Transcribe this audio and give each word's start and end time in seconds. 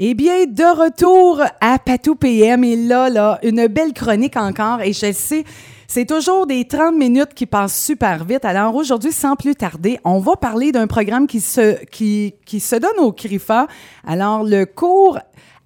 Eh 0.00 0.14
bien, 0.14 0.46
de 0.46 0.62
retour 0.62 1.42
à 1.60 1.76
Patou 1.80 2.14
PM. 2.14 2.62
Et 2.62 2.76
là, 2.76 3.10
là, 3.10 3.40
une 3.42 3.66
belle 3.66 3.92
chronique 3.92 4.36
encore. 4.36 4.80
Et 4.80 4.92
je 4.92 5.10
sais, 5.10 5.42
c'est 5.88 6.06
toujours 6.06 6.46
des 6.46 6.68
30 6.68 6.94
minutes 6.94 7.34
qui 7.34 7.46
passent 7.46 7.84
super 7.84 8.24
vite. 8.24 8.44
Alors 8.44 8.76
aujourd'hui, 8.76 9.10
sans 9.10 9.34
plus 9.34 9.56
tarder, 9.56 9.98
on 10.04 10.20
va 10.20 10.36
parler 10.36 10.70
d'un 10.70 10.86
programme 10.86 11.26
qui 11.26 11.40
se, 11.40 11.84
qui, 11.86 12.36
qui 12.46 12.60
se 12.60 12.76
donne 12.76 12.98
au 12.98 13.10
CRIFA. 13.10 13.66
Alors, 14.06 14.44
le 14.44 14.66
cours 14.66 15.18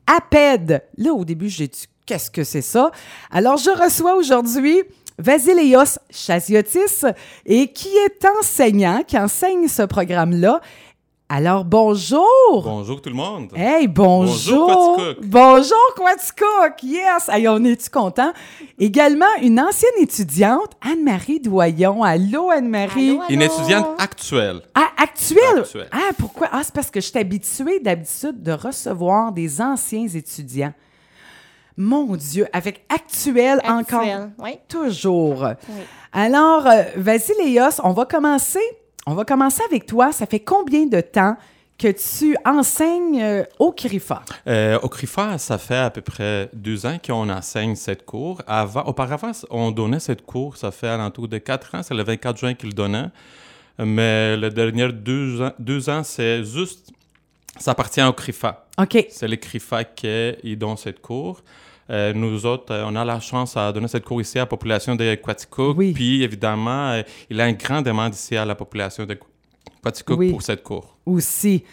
APED. 0.07 0.83
Là, 0.97 1.13
au 1.13 1.27
début, 1.27 1.51
j'ai 1.51 1.69
dit, 1.69 1.85
qu'est-ce 2.07 2.31
que 2.31 2.43
c'est 2.43 2.63
ça? 2.63 2.91
Alors, 3.31 3.59
je 3.59 3.69
reçois 3.69 4.15
aujourd'hui 4.15 4.79
Vasileios 5.19 5.99
Chasiotis, 6.11 7.05
et 7.45 7.71
qui 7.73 7.89
est 7.89 8.27
enseignant, 8.39 9.03
qui 9.07 9.19
enseigne 9.19 9.69
ce 9.69 9.83
programme-là. 9.83 10.63
Alors, 11.35 11.65
bonjour! 11.65 12.27
Bonjour 12.63 13.01
tout 13.01 13.09
le 13.09 13.15
monde! 13.15 13.53
Hey, 13.57 13.89
bonjour! 13.89 14.67
Bonjour 14.67 14.97
Quaticook! 14.99 15.27
Bonjour 15.31 15.95
Quaticook! 15.97 16.83
Yes! 16.83 17.31
Hey, 17.31 17.49
on 17.49 17.65
est-tu 17.65 17.89
content? 17.89 18.35
Également, 18.79 19.25
une 19.41 19.59
ancienne 19.59 19.95
étudiante, 19.99 20.73
Anne-Marie 20.83 21.41
Doyon. 21.41 22.03
Allô, 22.03 22.51
Anne-Marie? 22.51 23.13
Allô, 23.13 23.21
allô. 23.23 23.31
Une 23.31 23.41
étudiante 23.41 23.87
actuelle. 23.99 24.61
Ah, 24.75 24.91
actuelle? 24.99 25.61
Actuelle. 25.61 25.89
Ah, 25.91 26.11
pourquoi? 26.19 26.51
Ah, 26.53 26.61
c'est 26.65 26.75
parce 26.75 26.91
que 26.91 27.01
je 27.01 27.07
suis 27.07 27.19
habituée 27.19 27.81
d'habitude 27.81 28.43
de 28.43 28.53
recevoir 28.53 29.33
des 29.33 29.63
anciens 29.63 30.09
étudiants. 30.09 30.75
Mon 31.79 32.15
Dieu, 32.15 32.47
avec 32.53 32.85
actuel, 32.95 33.59
encore. 33.65 34.01
Actuel, 34.01 34.33
oui. 34.39 34.59
Toujours. 34.69 35.47
Oui. 35.67 35.83
Alors, 36.13 36.67
euh, 36.67 36.83
Vasileios, 36.97 37.81
on 37.83 37.95
va 37.95 38.05
commencer. 38.05 38.61
On 39.07 39.15
va 39.15 39.25
commencer 39.25 39.63
avec 39.65 39.87
toi. 39.87 40.13
Ça 40.13 40.27
fait 40.27 40.41
combien 40.41 40.87
de 40.87 41.01
temps 41.01 41.37
que 41.77 41.89
tu 41.89 42.37
enseignes 42.45 43.21
euh, 43.21 43.45
au 43.59 43.73
CRIFA? 43.73 44.23
Euh, 44.47 44.79
au 44.81 44.89
CRIFA, 44.89 45.39
ça 45.39 45.59
fait 45.59 45.77
à 45.77 45.91
peu 45.91 46.01
près 46.01 46.49
deux 46.53 46.87
ans 46.87 46.99
qu'on 47.05 47.29
enseigne 47.29 47.75
cette 47.75 48.05
cours. 48.05 48.41
Avant, 48.47 48.83
auparavant, 48.83 49.33
on 49.51 49.73
donnait 49.73 49.99
cette 49.99 50.25
cours, 50.25 50.57
ça 50.57 50.71
fait 50.71 50.87
alentour 50.87 51.27
de 51.27 51.39
quatre 51.39 51.75
ans. 51.75 51.83
C'est 51.83 51.95
le 51.95 52.05
24 52.05 52.39
juin 52.39 52.55
qu'ils 52.55 52.75
donnaient. 52.75 53.09
Mais 53.79 54.37
les 54.37 54.51
derniers 54.51 54.93
deux 54.93 55.43
ans, 55.43 55.53
deux 55.59 55.91
ans 55.91 56.05
c'est 56.05 56.45
juste... 56.45 56.93
Ça 57.59 57.73
appartient 57.73 58.03
au 58.03 58.13
CRIFA. 58.13 58.67
OK. 58.79 59.07
C'est 59.11 59.29
le 59.29 59.37
CRIFA 59.37 59.85
qui 59.85 60.57
donne 60.57 60.77
cette 60.77 61.03
cours. 61.03 61.43
Euh, 61.91 62.13
nous 62.15 62.47
autres, 62.47 62.73
euh, 62.73 62.85
on 62.87 62.95
a 62.97 63.05
la 63.05 63.21
chance 63.21 63.57
à 63.57 63.73
donner 63.73 63.89
cette 63.89 64.05
cours 64.05 64.21
ici 64.21 64.39
à 64.39 64.43
la 64.43 64.47
population 64.47 64.95
de 64.95 65.15
Quaticook. 65.17 65.77
Oui. 65.77 65.93
Puis, 65.93 66.23
évidemment, 66.23 66.91
euh, 66.93 67.03
il 67.29 67.37
y 67.37 67.41
a 67.41 67.49
une 67.49 67.57
grande 67.57 67.85
demande 67.85 68.15
ici 68.15 68.37
à 68.37 68.45
la 68.45 68.55
population 68.55 69.05
de 69.05 69.19
Quaticook 69.83 70.19
Oui. 70.19 70.31
pour 70.31 70.43
cette 70.43 70.63
cours. 70.63 70.97
Aussi. 71.05 71.65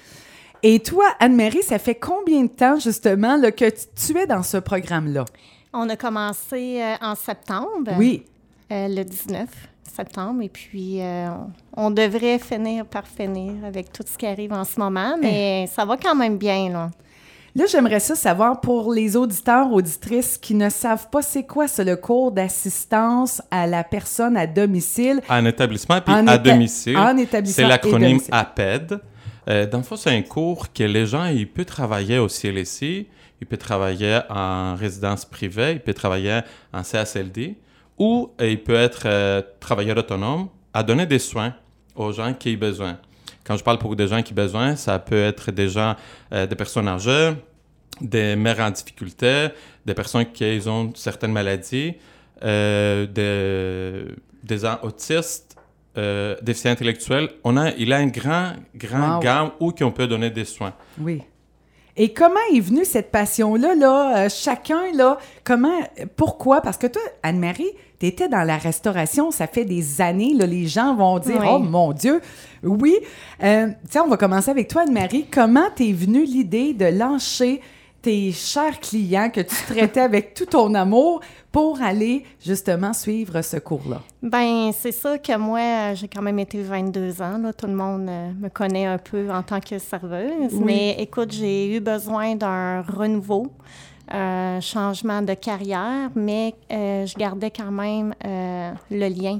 Et 0.64 0.80
toi, 0.80 1.06
Anne-Marie, 1.20 1.64
ça 1.64 1.80
fait 1.80 1.96
combien 1.96 2.44
de 2.44 2.50
temps, 2.50 2.80
justement, 2.80 3.38
là, 3.38 3.52
que 3.52 3.66
tu- 3.70 4.18
es 4.18 4.28
dans 4.28 4.44
ce 4.44 4.58
programme-là? 4.58 5.26
On 5.74 5.88
a 5.90 5.96
commencé 5.96 6.82
euh, 6.82 6.96
en 7.02 7.16
septembre, 7.16 7.92
Oui. 7.98 8.26
euh, 8.72 8.88
le 8.90 9.04
19 9.04 9.48
septembre, 9.96 10.42
et 10.42 10.50
puis 10.50 11.02
euh, 11.02 11.30
on, 11.78 11.86
on 11.88 11.92
devrait 11.92 12.40
finir 12.40 12.86
par 12.86 13.06
finir 13.08 13.54
avec 13.66 13.92
tout 13.94 14.04
ce 14.06 14.18
qui 14.18 14.26
arrive 14.26 14.52
en 14.54 14.64
ce 14.66 14.80
moment, 14.80 15.16
mais 15.22 15.68
ça 15.68 15.86
va 15.86 15.98
quand 15.98 16.16
même 16.16 16.38
bien, 16.38 16.70
là. 16.72 16.90
Là, 17.60 17.66
j'aimerais 17.70 18.00
ça 18.00 18.16
savoir 18.16 18.62
pour 18.62 18.94
les 18.94 19.18
auditeurs, 19.18 19.70
auditrices 19.74 20.38
qui 20.38 20.56
ne 20.56 20.70
savent 20.70 21.10
pas 21.10 21.22
c'est 21.22 21.44
quoi, 21.44 21.68
c'est 21.68 21.84
le 21.84 21.98
cours 21.98 22.32
d'assistance 22.32 23.42
à 23.52 23.68
la 23.68 23.84
personne 23.84 24.38
à 24.38 24.48
domicile. 24.48 25.20
En 25.28 25.44
établissement 25.44 26.00
puis 26.00 26.14
En 26.14 26.26
à 26.26 26.38
éta- 26.38 26.42
domicile. 26.42 26.96
en 26.96 27.18
établissement 27.18 27.64
C'est 27.66 27.68
l'acronyme. 27.70 28.20
APED. 28.32 29.00
Euh, 29.50 29.66
dans 29.66 29.80
le 29.80 29.84
fond, 29.84 29.98
c'est 29.98 30.10
un 30.16 30.22
cours 30.22 30.72
que 30.72 30.84
les 30.86 31.06
gens, 31.06 31.26
ils 31.26 31.52
peuvent 31.52 31.66
travailler 31.66 32.18
au 32.18 32.28
CLSI, 32.30 33.08
ils 33.42 33.46
peuvent 33.46 33.60
travailler 33.60 34.22
en 34.30 34.76
résidence 34.76 35.26
privée, 35.26 35.74
ils 35.74 35.80
peuvent 35.82 35.96
travailler 35.96 36.40
en 36.72 36.82
CHSLD, 36.82 37.58
ou 37.98 38.30
euh, 38.40 38.52
ils 38.52 38.64
peuvent 38.64 38.78
être 38.78 39.02
euh, 39.04 39.42
travailleurs 39.60 39.98
autonomes 39.98 40.48
à 40.74 40.82
donner 40.82 41.06
des 41.06 41.20
soins 41.20 41.54
aux 41.94 42.14
gens 42.14 42.34
qui 42.34 42.56
ont 42.56 42.58
besoin. 42.58 43.00
Quand 43.44 43.58
je 43.58 43.64
parle 43.66 43.80
pour 43.80 43.98
des 43.98 44.08
gens 44.08 44.22
qui 44.22 44.32
ont 44.32 44.36
besoin, 44.36 44.78
ça 44.78 44.98
peut 44.98 45.24
être 45.24 45.52
des 45.52 45.68
gens, 45.68 45.96
euh, 46.32 46.46
des 46.46 46.56
personnes 46.56 46.88
âgées, 46.88 47.34
des 48.02 48.36
mères 48.36 48.60
en 48.60 48.72
difficulté, 48.72 49.48
des 49.86 49.94
personnes 49.94 50.26
qui 50.32 50.60
ont 50.68 50.92
certaines 50.96 51.32
maladies, 51.32 51.94
euh, 52.44 53.06
des, 53.06 54.06
des 54.44 54.58
gens 54.60 54.78
autistes, 54.84 55.56
euh, 55.98 56.36
déficients 56.42 56.72
intellectuels. 56.72 57.30
On 57.44 57.58
a, 57.58 57.72
il 57.72 57.92
a 57.92 58.00
une 58.02 58.12
grand, 58.12 58.54
grand 58.76 59.16
Wow. 59.16 59.20
gamme 59.22 59.52
où 59.60 59.74
on 59.82 59.92
peut 59.92 60.08
donner 60.08 60.30
des 60.30 60.46
soins. 60.46 60.74
Oui. 61.00 61.22
Et 61.98 62.14
comment 62.14 62.40
est 62.54 62.62
venue 62.62 62.86
cette 62.86 63.12
passion-là, 63.12 63.76
là, 63.76 64.18
euh, 64.26 64.30
chacun, 64.30 64.94
là, 64.96 65.18
comment, 65.44 65.82
pourquoi? 66.16 66.62
Parce 66.62 66.78
que 66.78 66.88
toi, 66.88 67.02
Anne-Marie, 67.24 67.72
tu 68.00 68.06
étais 68.06 68.30
dans 68.30 68.44
la 68.44 68.58
restauration, 68.58 69.32
ça 69.32 69.48
fait 69.48 69.66
des 69.66 70.00
années, 70.00 70.34
là, 70.34 70.46
les 70.46 70.66
gens 70.68 70.96
vont 70.96 71.20
dire, 71.20 71.42
Oui. 71.42 71.48
oh 71.50 71.60
mon 71.60 71.92
Dieu, 71.92 72.22
oui. 72.64 72.96
Euh, 73.44 73.68
tiens, 73.90 74.04
on 74.06 74.10
va 74.10 74.16
commencer 74.16 74.50
avec 74.50 74.70
toi, 74.70 74.84
Anne-Marie. 74.84 75.26
Comment 75.30 75.70
t'es 75.76 75.92
venue 75.92 76.24
l'idée 76.24 76.74
de 76.74 76.86
lâcher 76.86 77.60
tes 78.02 78.32
chers 78.32 78.80
clients 78.80 79.30
que 79.30 79.42
tu 79.42 79.56
traitais 79.68 80.02
avec 80.02 80.34
tout 80.34 80.46
ton 80.46 80.74
amour 80.74 81.22
pour 81.52 81.82
aller 81.82 82.24
justement 82.44 82.94
suivre 82.94 83.42
ce 83.42 83.58
cours-là? 83.58 84.02
Ben 84.22 84.72
c'est 84.72 84.92
ça 84.92 85.18
que 85.18 85.38
moi, 85.38 85.94
j'ai 85.96 86.08
quand 86.08 86.22
même 86.22 86.40
été 86.40 86.62
22 86.62 87.22
ans. 87.22 87.38
Là. 87.38 87.54
Tout 87.54 87.68
le 87.68 87.76
monde 87.76 88.08
euh, 88.10 88.32
me 88.40 88.50
connaît 88.50 88.86
un 88.86 88.98
peu 88.98 89.32
en 89.32 89.44
tant 89.44 89.60
que 89.60 89.78
serveuse. 89.80 90.54
Oui. 90.54 90.64
Mais 90.64 90.96
écoute, 91.00 91.32
j'ai 91.32 91.76
eu 91.76 91.80
besoin 91.80 92.36
d'un 92.36 92.82
renouveau, 92.82 93.48
un 94.12 94.60
changement 94.62 95.22
de 95.22 95.34
carrière, 95.34 96.10
mais 96.16 96.56
euh, 96.72 97.06
je 97.06 97.16
gardais 97.16 97.52
quand 97.52 97.72
même 97.72 98.14
euh, 98.26 98.72
le 98.92 99.08
lien, 99.08 99.40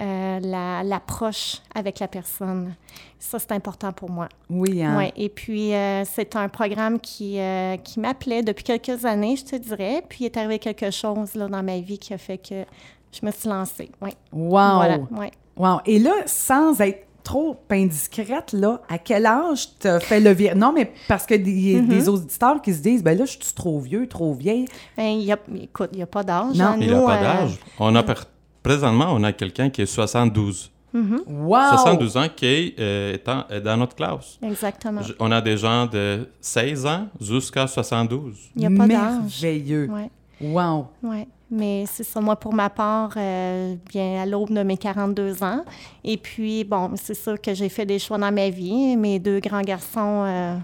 euh, 0.00 0.40
la- 0.40 0.82
l'approche 0.82 1.58
avec 1.74 1.98
la 1.98 2.08
personne. 2.08 2.74
Ça, 3.18 3.38
c'est 3.38 3.52
important 3.52 3.92
pour 3.92 4.10
moi. 4.10 4.28
Oui, 4.50 4.82
hein? 4.82 4.96
Ouais, 4.96 5.12
et 5.16 5.28
puis, 5.28 5.74
euh, 5.74 6.04
c'est 6.04 6.36
un 6.36 6.48
programme 6.48 7.00
qui, 7.00 7.40
euh, 7.40 7.76
qui 7.78 7.98
m'appelait 8.00 8.42
depuis 8.42 8.64
quelques 8.64 9.04
années, 9.04 9.36
je 9.36 9.44
te 9.44 9.56
dirais. 9.56 10.02
Puis, 10.08 10.18
il 10.20 10.26
est 10.26 10.36
arrivé 10.36 10.58
quelque 10.58 10.90
chose 10.90 11.34
là, 11.34 11.48
dans 11.48 11.62
ma 11.62 11.78
vie 11.80 11.98
qui 11.98 12.14
a 12.14 12.18
fait 12.18 12.38
que 12.38 12.64
je 13.12 13.24
me 13.26 13.30
suis 13.30 13.48
lancée. 13.48 13.90
Oui. 14.00 14.10
Wow! 14.32 14.50
Voilà. 14.76 14.98
Ouais. 15.10 15.30
Wow. 15.56 15.78
Et 15.86 15.98
là, 15.98 16.12
sans 16.26 16.78
être 16.82 17.05
trop 17.26 17.56
indiscrète, 17.70 18.52
là, 18.52 18.80
à 18.88 18.98
quel 18.98 19.26
âge 19.26 19.66
t'as 19.80 19.98
fait 20.00 20.20
le 20.20 20.30
vir... 20.30 20.54
Non, 20.56 20.72
mais 20.72 20.92
parce 21.08 21.26
que 21.26 21.34
des, 21.34 21.76
Mm-hmm. 21.76 21.86
des 21.88 22.08
auditeurs 22.08 22.62
qui 22.62 22.72
se 22.72 22.80
disent, 22.80 23.02
ben 23.02 23.18
là, 23.18 23.24
je 23.24 23.32
suis 23.32 23.54
trop 23.54 23.80
vieux, 23.80 24.06
trop 24.06 24.32
vieille. 24.32 24.66
Ben, 24.96 25.18
y 25.18 25.32
a, 25.32 25.38
écoute, 25.60 25.90
il 25.92 25.96
n'y 25.96 26.02
a 26.02 26.06
pas 26.06 26.22
d'âge. 26.22 26.54
Non. 26.56 26.64
hein. 26.66 26.76
Il 26.80 26.90
n'a 26.90 26.96
Nous, 27.00 27.06
pas 27.06 27.16
euh, 27.16 27.22
d'âge. 27.22 27.58
On 27.80 27.94
a 27.96 28.02
per- 28.04 28.14
présentement, 28.62 29.08
on 29.10 29.24
a 29.24 29.32
quelqu'un 29.32 29.68
qui 29.70 29.82
est 29.82 29.86
72. 29.86 30.70
Wow! 30.94 31.58
72 31.72 32.16
ans 32.16 32.26
qui 32.34 32.46
est, 32.46 32.80
euh, 32.80 33.16
est 33.50 33.60
dans 33.60 33.76
notre 33.76 33.94
classe. 33.96 34.38
Exactement. 34.42 35.02
Je- 35.02 35.12
on 35.18 35.30
a 35.30 35.40
des 35.42 35.56
gens 35.58 35.84
de 35.86 36.26
16 36.40 36.86
ans 36.86 37.08
jusqu'à 37.20 37.66
72. 37.66 38.34
Il 38.56 38.60
n'y 38.60 38.66
a 38.66 38.78
pas 38.78 38.86
d'âge. 38.88 39.42
Merveilleux. 39.42 39.90
Wow! 40.40 40.86
Mais 41.50 41.84
c'est 41.86 42.02
ça, 42.02 42.20
moi, 42.20 42.34
pour 42.36 42.52
ma 42.52 42.68
part, 42.70 43.12
euh, 43.16 43.76
bien 43.88 44.20
à 44.22 44.26
l'aube 44.26 44.50
de 44.50 44.62
mes 44.62 44.76
42 44.76 45.44
ans. 45.44 45.64
Et 46.02 46.16
puis, 46.16 46.64
bon, 46.64 46.90
c'est 46.96 47.14
sûr 47.14 47.40
que 47.40 47.54
j'ai 47.54 47.68
fait 47.68 47.86
des 47.86 48.00
choix 48.00 48.18
dans 48.18 48.32
ma 48.32 48.50
vie. 48.50 48.96
Mes 48.96 49.20
deux 49.20 49.38
grands 49.38 49.60
garçons 49.60 50.24
euh, 50.26 50.56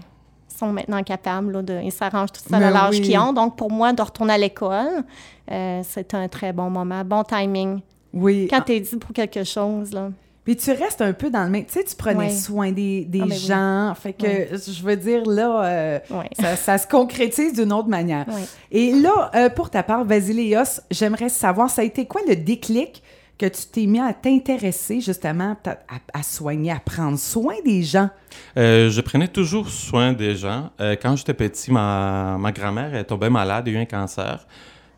sont 0.47 0.73
maintenant 0.73 1.01
capables, 1.03 1.53
là, 1.53 1.61
de, 1.61 1.79
ils 1.81 1.91
s'arrangent 1.91 2.33
tout 2.33 2.41
seuls 2.41 2.59
Ben 2.59 2.67
à 2.67 2.71
l'âge 2.71 2.95
oui. 2.95 3.01
qu'ils 3.01 3.17
ont. 3.17 3.31
Donc, 3.31 3.55
pour 3.55 3.71
moi, 3.71 3.93
de 3.93 4.01
retourner 4.01 4.33
à 4.33 4.37
l'école, 4.37 5.05
euh, 5.49 5.81
c'est 5.83 6.13
un 6.13 6.27
très 6.27 6.51
bon 6.51 6.69
moment, 6.69 7.03
bon 7.05 7.23
timing. 7.23 7.79
Oui. 8.13 8.47
Quand 8.49 8.61
tu 8.61 8.73
es 8.73 8.79
dit 8.81 8.97
pour 8.97 9.13
quelque 9.13 9.43
chose, 9.45 9.93
là. 9.93 10.09
Puis 10.43 10.57
tu 10.57 10.71
restes 10.71 11.01
un 11.01 11.13
peu 11.13 11.29
dans 11.29 11.43
le 11.45 11.49
même... 11.49 11.65
Tu 11.65 11.71
sais, 11.73 11.83
tu 11.85 11.95
prenais 11.95 12.25
Ouais. 12.25 12.29
soin 12.29 12.71
des, 12.73 13.05
des 13.05 13.21
Ah, 13.21 13.25
ben 13.25 13.31
oui. 13.31 13.37
gens. 13.39 13.93
Fait 13.95 14.11
que, 14.13 14.27
je 14.57 14.83
veux 14.83 14.97
dire, 14.97 15.23
là, 15.25 15.63
euh, 15.65 15.99
Ouais. 16.11 16.29
ça, 16.37 16.55
ça 16.57 16.77
se 16.77 16.85
concrétise 16.85 17.53
d'une 17.53 17.71
autre 17.71 17.87
manière. 17.87 18.27
Ouais. 18.27 18.43
Et 18.71 18.91
là, 18.91 19.31
euh, 19.35 19.49
pour 19.49 19.69
ta 19.69 19.83
part, 19.83 20.03
Vasileios, 20.03 20.81
j'aimerais 20.91 21.29
savoir, 21.29 21.69
ça 21.69 21.81
a 21.81 21.85
été 21.85 22.05
quoi 22.05 22.19
le 22.27 22.35
déclic 22.35 23.01
que 23.37 23.45
tu 23.47 23.65
t'es 23.71 23.85
mis 23.85 23.99
à 23.99 24.13
t'intéresser 24.13 24.99
justement 25.01 25.55
à, 25.65 25.77
à 26.19 26.23
soigner, 26.23 26.71
à 26.71 26.79
prendre 26.79 27.17
soin 27.17 27.55
des 27.65 27.81
gens? 27.81 28.09
Euh, 28.57 28.89
je 28.89 29.01
prenais 29.01 29.27
toujours 29.29 29.69
soin 29.69 30.11
des 30.13 30.35
gens. 30.35 30.69
Euh, 30.81 30.95
quand 31.01 31.15
j'étais 31.15 31.33
petit, 31.33 31.71
ma, 31.71 32.37
ma 32.37 32.51
grand-mère 32.51 32.93
est 32.95 33.05
tombée 33.05 33.29
malade, 33.29 33.67
elle 33.67 33.75
a 33.75 33.79
eu 33.79 33.81
un 33.81 33.85
cancer. 33.85 34.45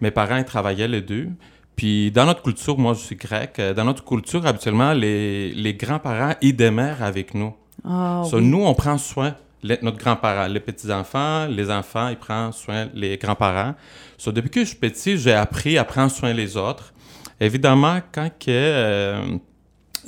Mes 0.02 0.12
parents 0.12 0.38
ils 0.38 0.44
travaillaient 0.44 0.88
les 0.90 1.02
deux. 1.02 1.30
Puis 1.76 2.12
dans 2.12 2.26
notre 2.26 2.42
culture, 2.42 2.78
moi 2.78 2.94
je 2.94 3.00
suis 3.00 3.16
grec, 3.16 3.56
euh, 3.60 3.74
dans 3.74 3.84
notre 3.84 4.04
culture, 4.04 4.46
habituellement, 4.46 4.94
les, 4.94 5.52
les 5.54 5.74
grands-parents, 5.74 6.34
ils 6.42 6.56
demeurent 6.56 7.02
avec 7.04 7.34
nous. 7.34 7.54
Ah, 7.84 8.24
So, 8.30 8.38
oui. 8.38 8.46
Nous, 8.46 8.64
on 8.64 8.74
prend 8.74 8.98
soin 8.98 9.36
de 9.64 9.78
notre 9.82 9.98
grand-parent. 9.98 10.48
Les 10.48 10.60
petits-enfants, 10.60 11.48
les 11.48 11.70
enfants, 11.70 12.08
ils 12.10 12.18
prennent 12.18 12.52
soin 12.52 12.88
les 12.94 13.18
grands-parents. 13.18 13.76
So, 14.18 14.32
depuis 14.32 14.50
que 14.50 14.60
je 14.62 14.66
suis 14.70 14.78
petit, 14.78 15.18
j'ai 15.18 15.34
appris 15.34 15.78
à 15.78 15.84
prendre 15.84 16.12
soin 16.12 16.34
des 16.34 16.56
autres. 16.56 16.94
Évidemment, 17.40 18.00
quand 18.14 18.30
que, 18.40 18.50
euh, 18.50 19.38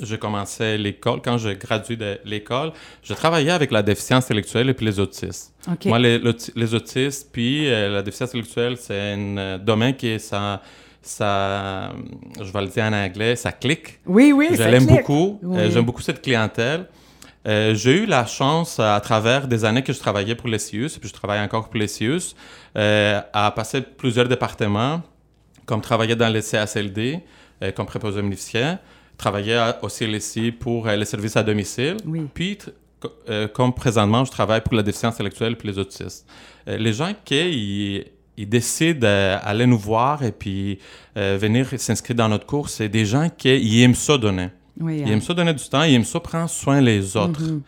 je 0.00 0.16
commençais 0.16 0.78
l'école, 0.78 1.20
quand 1.22 1.38
je 1.38 1.50
graduais 1.50 1.96
de 1.96 2.18
l'école, 2.24 2.72
je 3.02 3.12
travaillais 3.14 3.50
avec 3.50 3.70
la 3.70 3.82
déficience 3.82 4.24
intellectuelle 4.26 4.68
et 4.70 4.74
puis 4.74 4.86
les 4.86 4.98
autistes. 5.00 5.52
Moi, 5.84 5.98
les, 5.98 6.20
les 6.54 6.74
autistes, 6.74 7.30
puis 7.32 7.68
euh, 7.68 7.90
la 7.90 8.02
déficience 8.02 8.30
intellectuelle, 8.30 8.76
c'est 8.78 9.12
un 9.14 9.58
domaine 9.58 9.94
qui 9.96 10.06
est 10.08 10.18
ça, 10.20 10.62
ça, 11.08 11.92
je 12.40 12.50
vais 12.52 12.60
le 12.62 12.68
dire 12.68 12.84
en 12.84 12.92
anglais, 12.92 13.36
ça 13.36 13.52
clique. 13.52 13.98
oui, 14.06 14.32
oui, 14.32 14.48
je 14.52 14.62
l'aime 14.62 14.86
beaucoup. 14.86 15.38
Oui. 15.42 15.58
Euh, 15.58 15.70
J'aime 15.70 15.84
beaucoup 15.84 16.02
cette 16.02 16.22
clientèle. 16.22 16.86
Euh, 17.46 17.74
j'ai 17.74 17.92
eu 18.02 18.06
la 18.06 18.26
chance, 18.26 18.78
euh, 18.78 18.94
à 18.96 19.00
travers 19.00 19.48
des 19.48 19.64
années 19.64 19.82
que 19.82 19.92
je 19.92 19.98
travaillais 19.98 20.34
pour 20.34 20.48
les 20.48 20.58
CIUS, 20.58 20.90
puis 21.00 21.08
je 21.08 21.14
travaille 21.14 21.40
encore 21.40 21.68
pour 21.70 21.78
les 21.78 21.88
CIUS, 21.88 22.34
euh, 22.76 23.20
à 23.32 23.50
passer 23.52 23.80
plusieurs 23.80 24.28
départements, 24.28 25.00
comme 25.64 25.80
travailler 25.80 26.16
dans 26.16 26.28
les 26.28 26.42
CASLD, 26.42 27.20
euh, 27.62 27.72
comme 27.72 27.86
préposé 27.86 28.20
bénéficiaire, 28.20 28.78
travailler 29.16 29.54
à- 29.54 29.78
au 29.82 29.88
CLSI 29.88 30.52
pour 30.52 30.86
les 30.88 31.04
services 31.04 31.36
à 31.36 31.42
domicile, 31.42 31.96
Oui. 32.06 32.22
puis 32.34 32.58
comme 33.54 33.72
présentement, 33.72 34.24
je 34.24 34.30
travaille 34.32 34.60
pour 34.60 34.74
la 34.74 34.82
déficience 34.82 35.14
intellectuelle 35.14 35.56
puis 35.56 35.68
les 35.68 35.78
autistes. 35.78 36.26
Les 36.66 36.92
gens 36.92 37.12
qui 37.24 38.04
ils, 38.38 38.48
décident 38.48 39.00
d'aller 39.00 39.66
nous 39.66 39.78
voir 39.78 40.22
et 40.22 40.32
puis 40.32 40.78
euh, 41.16 41.36
venir 41.40 41.68
s'inscrire 41.76 42.16
dans 42.16 42.28
notre 42.28 42.46
cours, 42.46 42.68
c'est 42.68 42.88
des 42.88 43.04
gens 43.04 43.28
qui 43.28 43.56
ils 43.56 43.82
aiment 43.82 43.94
ça 43.94 44.16
donner. 44.16 44.50
Oui, 44.80 44.98
Ils 44.98 45.04
hein. 45.04 45.12
aiment 45.14 45.20
ça 45.20 45.34
donner 45.34 45.54
du 45.54 45.68
temps, 45.68 45.82
ils 45.82 45.94
aiment 45.94 46.04
ça 46.04 46.20
prendre 46.20 46.48
soin 46.48 46.80
des 46.80 47.16
autres. 47.16 47.42
Mhm. 47.42 47.62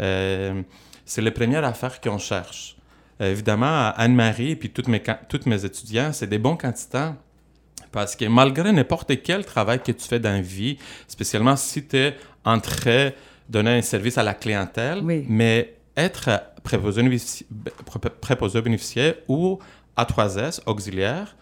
Euh, 0.00 0.62
c'est 1.04 1.22
la 1.22 1.30
première 1.30 1.64
affaire 1.64 2.00
qu'on 2.00 2.18
cherche. 2.18 2.76
Euh, 3.20 3.32
évidemment, 3.32 3.92
Anne-Marie 3.96 4.50
et 4.52 4.56
puis 4.56 4.70
toutes 4.70 4.88
mes, 4.88 5.02
toutes 5.28 5.46
mes 5.46 5.64
étudiants, 5.64 6.12
c'est 6.12 6.26
des 6.26 6.38
bons 6.38 6.56
candidats. 6.56 7.16
Parce 7.90 8.14
que 8.14 8.26
malgré 8.26 8.72
n'importe 8.72 9.22
quel 9.22 9.44
travail 9.44 9.80
que 9.82 9.92
tu 9.92 10.06
fais 10.06 10.20
dans 10.20 10.32
la 10.32 10.42
vie, 10.42 10.76
spécialement 11.06 11.56
si 11.56 11.86
tu 11.86 11.96
es 11.96 12.16
en 12.44 12.60
train 12.60 13.06
de 13.06 13.12
donner 13.48 13.70
un 13.78 13.82
service 13.82 14.18
à 14.18 14.22
la 14.22 14.34
clientèle, 14.34 15.00
Oui. 15.02 15.24
mais 15.28 15.74
être 15.96 16.28
préposé, 16.62 17.02
préposé 18.20 18.60
bénéficiaire 18.60 19.14
ou 19.26 19.58
A3S, 19.98 20.60
auxiliaire, 20.66 21.36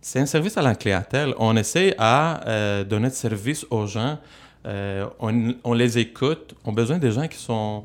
c'est 0.00 0.18
un 0.18 0.26
service 0.26 0.56
à 0.56 0.62
la 0.62 0.74
clientèle. 0.74 1.34
On 1.38 1.56
essaie 1.56 1.94
à 1.96 2.46
euh, 2.48 2.84
donner 2.84 3.08
de 3.08 3.14
service 3.14 3.64
aux 3.70 3.86
gens. 3.86 4.18
Euh, 4.66 5.06
on, 5.20 5.54
on 5.62 5.72
les 5.74 5.98
écoute. 5.98 6.54
On 6.64 6.72
a 6.72 6.74
besoin 6.74 6.98
des 6.98 7.12
gens 7.12 7.28
qui 7.28 7.38
sont 7.38 7.84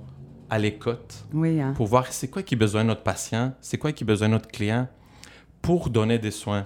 à 0.49 0.57
l'écoute 0.57 1.25
Oui, 1.33 1.61
hein. 1.61 1.73
pour 1.75 1.87
voir 1.87 2.07
c'est 2.11 2.27
quoi 2.29 2.41
qui 2.41 2.55
a 2.55 2.57
besoin 2.57 2.83
de 2.83 2.87
notre 2.87 3.03
patient, 3.03 3.53
c'est 3.61 3.77
quoi 3.77 3.91
qui 3.91 4.03
a 4.03 4.07
besoin 4.07 4.27
de 4.29 4.33
notre 4.33 4.47
client 4.47 4.87
pour 5.61 5.89
donner 5.89 6.17
des 6.17 6.31
soins. 6.31 6.65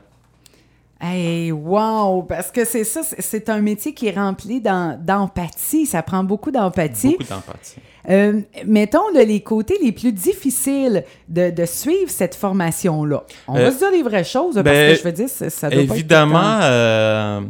Hey, 1.03 1.51
wow! 1.51 2.21
Parce 2.23 2.51
que 2.51 2.63
c'est 2.63 2.83
ça, 2.83 3.01
c'est- 3.03 3.49
un 3.49 3.59
métier 3.59 3.93
qui 3.93 4.07
est 4.07 4.15
rempli 4.15 4.61
d'empathie. 4.61 5.85
Ça 5.87 6.03
prend 6.03 6.23
beaucoup 6.23 6.51
d'empathie. 6.51 7.11
Beaucoup 7.17 7.23
d'empathie. 7.23 7.79
Euh, 8.09 8.41
mettons 8.67 9.09
là, 9.13 9.23
les 9.23 9.41
côtés 9.41 9.77
les 9.81 9.91
plus 9.91 10.11
difficiles 10.13 11.03
de, 11.27 11.49
de 11.49 11.65
suivre 11.65 12.09
cette 12.09 12.35
formation-là. 12.35 13.23
On 13.47 13.55
Euh, 13.57 13.65
va 13.65 13.71
se 13.71 13.77
dire 13.79 13.91
les 13.91 14.03
vraies 14.03 14.23
choses, 14.23 14.55
là, 14.55 14.63
ben, 14.63 14.71
parce 14.73 14.93
que 14.93 14.99
je 14.99 15.03
veux 15.03 15.11
dire, 15.15 15.29
ça, 15.29 15.49
ça 15.49 15.69
doit 15.69 15.77
pas 15.77 15.83
être 15.85 15.91
Évidemment, 15.93 16.59
euh, 16.61 17.41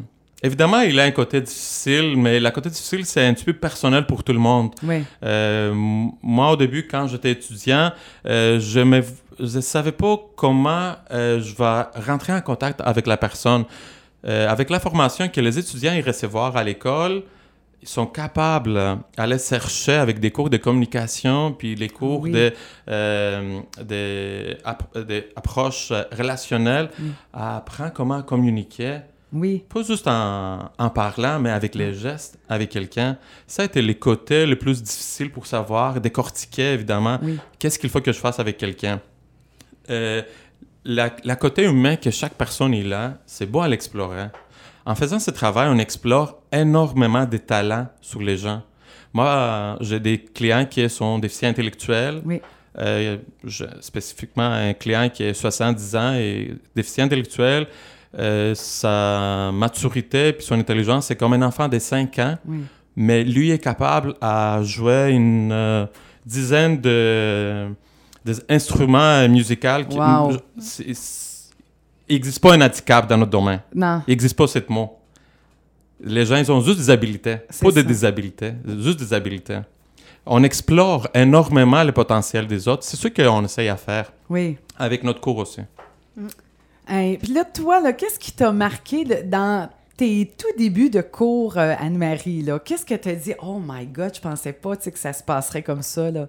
évidemment, 0.44 0.80
il 0.82 1.00
a 1.00 1.04
un 1.04 1.12
côté 1.12 1.40
difficile, 1.42 2.16
mais 2.18 2.40
le 2.40 2.50
côté 2.52 2.70
difficile, 2.70 3.06
c'est 3.06 3.26
un 3.26 3.34
petit 3.34 3.46
peu 3.46 3.54
personnel 3.54 4.06
pour 4.06 4.24
tout 4.24 4.34
le 4.34 4.40
monde. 4.40 4.72
Oui, 4.84 5.04
moi, 5.74 6.52
au 6.52 6.56
début, 6.56 6.88
quand 6.88 7.08
j'étais 7.08 7.32
étudiant, 7.32 7.92
je 8.26 8.80
ne 8.80 9.02
je 9.40 9.60
savais 9.60 9.92
pas 9.92 10.18
comment 10.36 10.94
euh, 11.12 11.40
je 11.42 11.56
vais 11.56 11.84
rentrer 12.12 12.34
en 12.34 12.42
contact 12.42 12.82
avec 12.84 13.08
la 13.08 13.18
personne. 13.18 13.66
Euh, 14.28 14.48
avec 14.48 14.70
la 14.70 14.80
formation 14.80 15.28
que 15.30 15.42
les 15.42 15.58
étudiants 15.58 15.94
ils 15.94 16.06
recevoir 16.06 16.56
à 16.56 16.64
l'école, 16.64 17.24
ils 17.82 17.88
sont 17.88 18.06
capables 18.06 18.80
d'aller 19.18 19.40
chercher 19.40 19.94
avec 19.94 20.20
des 20.20 20.30
cours 20.30 20.52
de 20.52 20.58
communication, 20.58 21.52
puis 21.54 21.74
les 21.76 21.90
cours 21.90 22.22
Oui. 22.22 22.32
de, 22.32 22.54
euh, 22.90 23.60
des 23.84 24.58
app- 24.64 24.96
des 25.00 25.30
approches 25.36 25.92
relationnelles, 26.16 26.90
Mm. 27.00 27.04
à 27.34 27.58
apprendre 27.58 27.92
comment 27.94 28.22
communiquer. 28.22 29.00
oui. 29.34 29.64
Pas 29.74 29.82
juste 29.82 30.08
en, 30.08 30.70
en 30.78 30.90
parlant, 30.90 31.40
mais 31.40 31.50
avec 31.50 31.74
les 31.74 31.94
gestes, 31.96 32.38
avec 32.50 32.70
quelqu'un. 32.70 33.18
Ça 33.48 33.64
a 33.64 33.66
été 33.66 33.82
les 33.82 33.96
côtés 33.96 34.46
les 34.46 34.58
plus 34.58 34.84
difficiles 34.84 35.32
pour 35.32 35.48
savoir, 35.48 36.00
décortiquer 36.00 36.74
évidemment, 36.74 37.18
Oui. 37.24 37.40
qu'est-ce 37.58 37.80
qu'il 37.80 37.90
faut 37.90 38.02
que 38.02 38.12
je 38.12 38.20
fasse 38.20 38.40
avec 38.40 38.58
quelqu'un. 38.58 39.00
Euh, 39.90 40.22
la, 40.86 41.12
la 41.24 41.36
côté 41.36 41.64
humain 41.66 41.96
que 41.96 42.10
chaque 42.12 42.34
personne 42.34 42.74
il 42.74 42.92
a, 42.94 43.18
c'est 43.26 43.46
beau 43.46 43.62
à 43.62 43.68
l'explorer. 43.68 44.26
En 44.86 44.96
faisant 44.96 45.20
ce 45.20 45.30
travail, 45.32 45.70
on 45.72 45.78
explore 45.78 46.42
énormément 46.52 47.26
des 47.26 47.40
talents 47.40 47.88
sur 48.02 48.20
les 48.22 48.38
gens. 48.38 48.64
Moi, 49.14 49.28
euh, 49.28 49.76
j'ai 49.82 50.00
des 50.00 50.18
clients 50.18 50.66
qui 50.66 50.90
sont 50.90 51.20
déficients 51.20 51.50
intellectuels. 51.50 52.22
Oui. 52.26 52.42
Euh, 52.80 53.18
je- 53.44 53.66
spécifiquement, 53.82 54.50
un 54.50 54.74
client 54.74 55.10
qui 55.10 55.24
est 55.24 55.34
70 55.34 55.96
ans 55.96 56.14
et 56.14 56.54
déficient 56.76 57.04
intellectuel, 57.06 57.68
euh, 58.18 58.56
sa 58.56 59.52
maturité 59.54 60.34
puis 60.34 60.46
son 60.46 60.56
intelligence, 60.58 61.08
c'est 61.08 61.16
comme 61.18 61.34
un 61.34 61.42
enfant 61.42 61.68
de 61.68 61.78
5 61.80 62.18
ans, 62.20 62.38
Oui. 62.48 62.62
mais 62.96 63.24
lui 63.24 63.52
est 63.52 63.60
capable 63.60 64.16
à 64.22 64.62
jouer 64.64 65.10
une 65.12 65.52
euh, 65.52 65.86
dizaine 66.26 66.80
de 66.82 67.68
d'instruments 68.26 69.28
musicaux. 69.28 69.84
qui- 69.90 69.98
Wow. 69.98 70.32
n'existe 72.10 72.40
pas 72.42 72.54
un 72.54 72.62
handicap 72.62 73.08
dans 73.08 73.18
notre 73.18 73.32
domaine. 73.32 73.62
Non. 73.74 74.02
Il 74.08 74.12
n'existe 74.12 74.36
pas 74.36 74.48
ce 74.48 74.60
mot. 74.70 74.98
Les 76.04 76.26
gens, 76.26 76.36
ils 76.38 76.52
ont 76.52 76.62
juste 76.62 76.80
des 76.80 76.90
habilités, 76.90 77.38
pas 77.62 77.70
de 77.70 77.76
ça. 77.76 77.84
déshabilités, 77.84 78.54
juste 78.80 79.00
des 79.00 79.14
habilités. 79.14 79.60
On 80.26 80.44
explore 80.44 81.08
énormément 81.14 81.84
le 81.84 81.92
potentiel 81.92 82.48
des 82.48 82.68
autres. 82.68 82.84
C'est 82.84 82.98
ce 82.98 83.08
qu'on 83.08 83.44
essaye 83.46 83.70
à 83.70 83.78
faire 83.78 84.12
Oui. 84.30 84.58
avec 84.78 85.04
notre 85.04 85.20
cours 85.22 85.38
aussi. 85.38 85.62
Hey, 86.88 87.18
Puis 87.18 87.34
là, 87.34 87.46
toi, 87.46 87.80
là, 87.82 87.94
qu'est-ce 87.94 88.20
qui 88.20 88.32
t'a 88.32 88.52
marqué 88.52 89.06
dans 89.24 89.70
tes 89.96 90.32
tout 90.38 90.48
débuts 90.58 90.90
de 90.90 91.02
cours, 91.02 91.58
euh, 91.58 91.74
Anne-Marie? 91.80 92.46
Qu'est-ce 92.66 92.86
que 92.86 92.96
t'as 92.96 93.14
dit? 93.14 93.34
Oh 93.42 93.60
my 93.64 93.86
God, 93.86 94.12
je 94.16 94.22
pensais 94.22 94.54
pas 94.54 94.76
que 94.76 94.98
ça 95.00 95.14
se 95.14 95.24
passerait 95.24 95.62
comme 95.64 95.82
ça. 95.84 96.10
Là. 96.12 96.28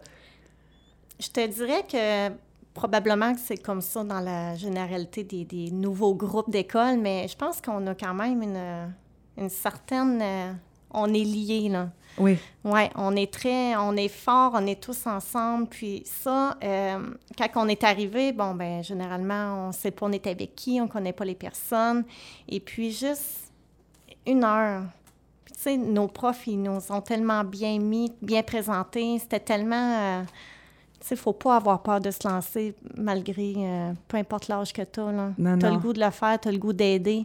Je 1.22 1.28
te 1.28 1.46
dirais 1.46 1.84
que 1.88 2.34
probablement 2.74 3.32
que 3.32 3.40
c'est 3.40 3.62
comme 3.62 3.80
ça 3.80 4.02
dans 4.02 4.20
la 4.20 4.56
généralité 4.56 5.22
des, 5.22 5.44
des 5.44 5.70
nouveaux 5.70 6.14
groupes 6.14 6.50
d'école, 6.50 6.98
mais 6.98 7.28
je 7.28 7.36
pense 7.36 7.60
qu'on 7.60 7.86
a 7.86 7.94
quand 7.94 8.14
même 8.14 8.42
une, 8.42 8.92
une 9.36 9.48
certaine... 9.48 10.20
euh, 10.20 10.52
on 10.94 11.06
est 11.14 11.24
liés, 11.24 11.68
là. 11.70 11.88
Oui. 12.18 12.36
Oui, 12.64 12.82
on 12.96 13.16
est 13.16 13.32
très, 13.32 13.74
on 13.76 13.96
est 13.96 14.08
fort, 14.08 14.52
on 14.54 14.66
est 14.66 14.78
tous 14.82 15.06
ensemble. 15.06 15.66
Puis 15.68 16.02
ça, 16.04 16.58
euh, 16.62 17.14
quand 17.38 17.48
on 17.56 17.68
est 17.68 17.82
arrivé, 17.82 18.32
bon, 18.32 18.54
ben 18.54 18.82
généralement, 18.82 19.64
on 19.64 19.68
ne 19.68 19.72
sait 19.72 19.90
pas 19.90 20.04
on 20.04 20.12
est 20.12 20.26
avec 20.26 20.54
qui, 20.54 20.80
on 20.82 20.84
ne 20.84 20.90
connaît 20.90 21.14
pas 21.14 21.24
les 21.24 21.34
personnes. 21.34 22.04
Et 22.46 22.60
puis 22.60 22.90
juste 22.90 23.52
une 24.26 24.44
heure. 24.44 24.82
Puis 25.46 25.54
tu 25.54 25.60
sais, 25.62 25.76
nos 25.78 26.08
profs, 26.08 26.46
ils 26.46 26.60
nous 26.60 26.80
ont 26.90 27.00
tellement 27.00 27.42
bien 27.44 27.78
mis, 27.78 28.12
bien 28.20 28.42
présentés. 28.42 29.18
C'était 29.18 29.40
tellement... 29.40 29.96
euh, 29.98 30.22
il 31.10 31.14
ne 31.14 31.18
faut 31.18 31.32
pas 31.32 31.56
avoir 31.56 31.82
peur 31.82 32.00
de 32.00 32.10
se 32.10 32.26
lancer 32.26 32.74
malgré, 32.96 33.54
euh, 33.56 33.92
peu 34.08 34.16
importe 34.16 34.48
l'âge 34.48 34.72
que 34.72 34.82
tu 34.82 35.00
as. 35.00 35.32
Tu 35.36 35.66
as 35.66 35.70
le 35.70 35.78
goût 35.78 35.92
de 35.92 36.00
le 36.00 36.10
faire, 36.10 36.38
tu 36.40 36.48
as 36.48 36.52
le 36.52 36.58
goût 36.58 36.72
d'aider. 36.72 37.24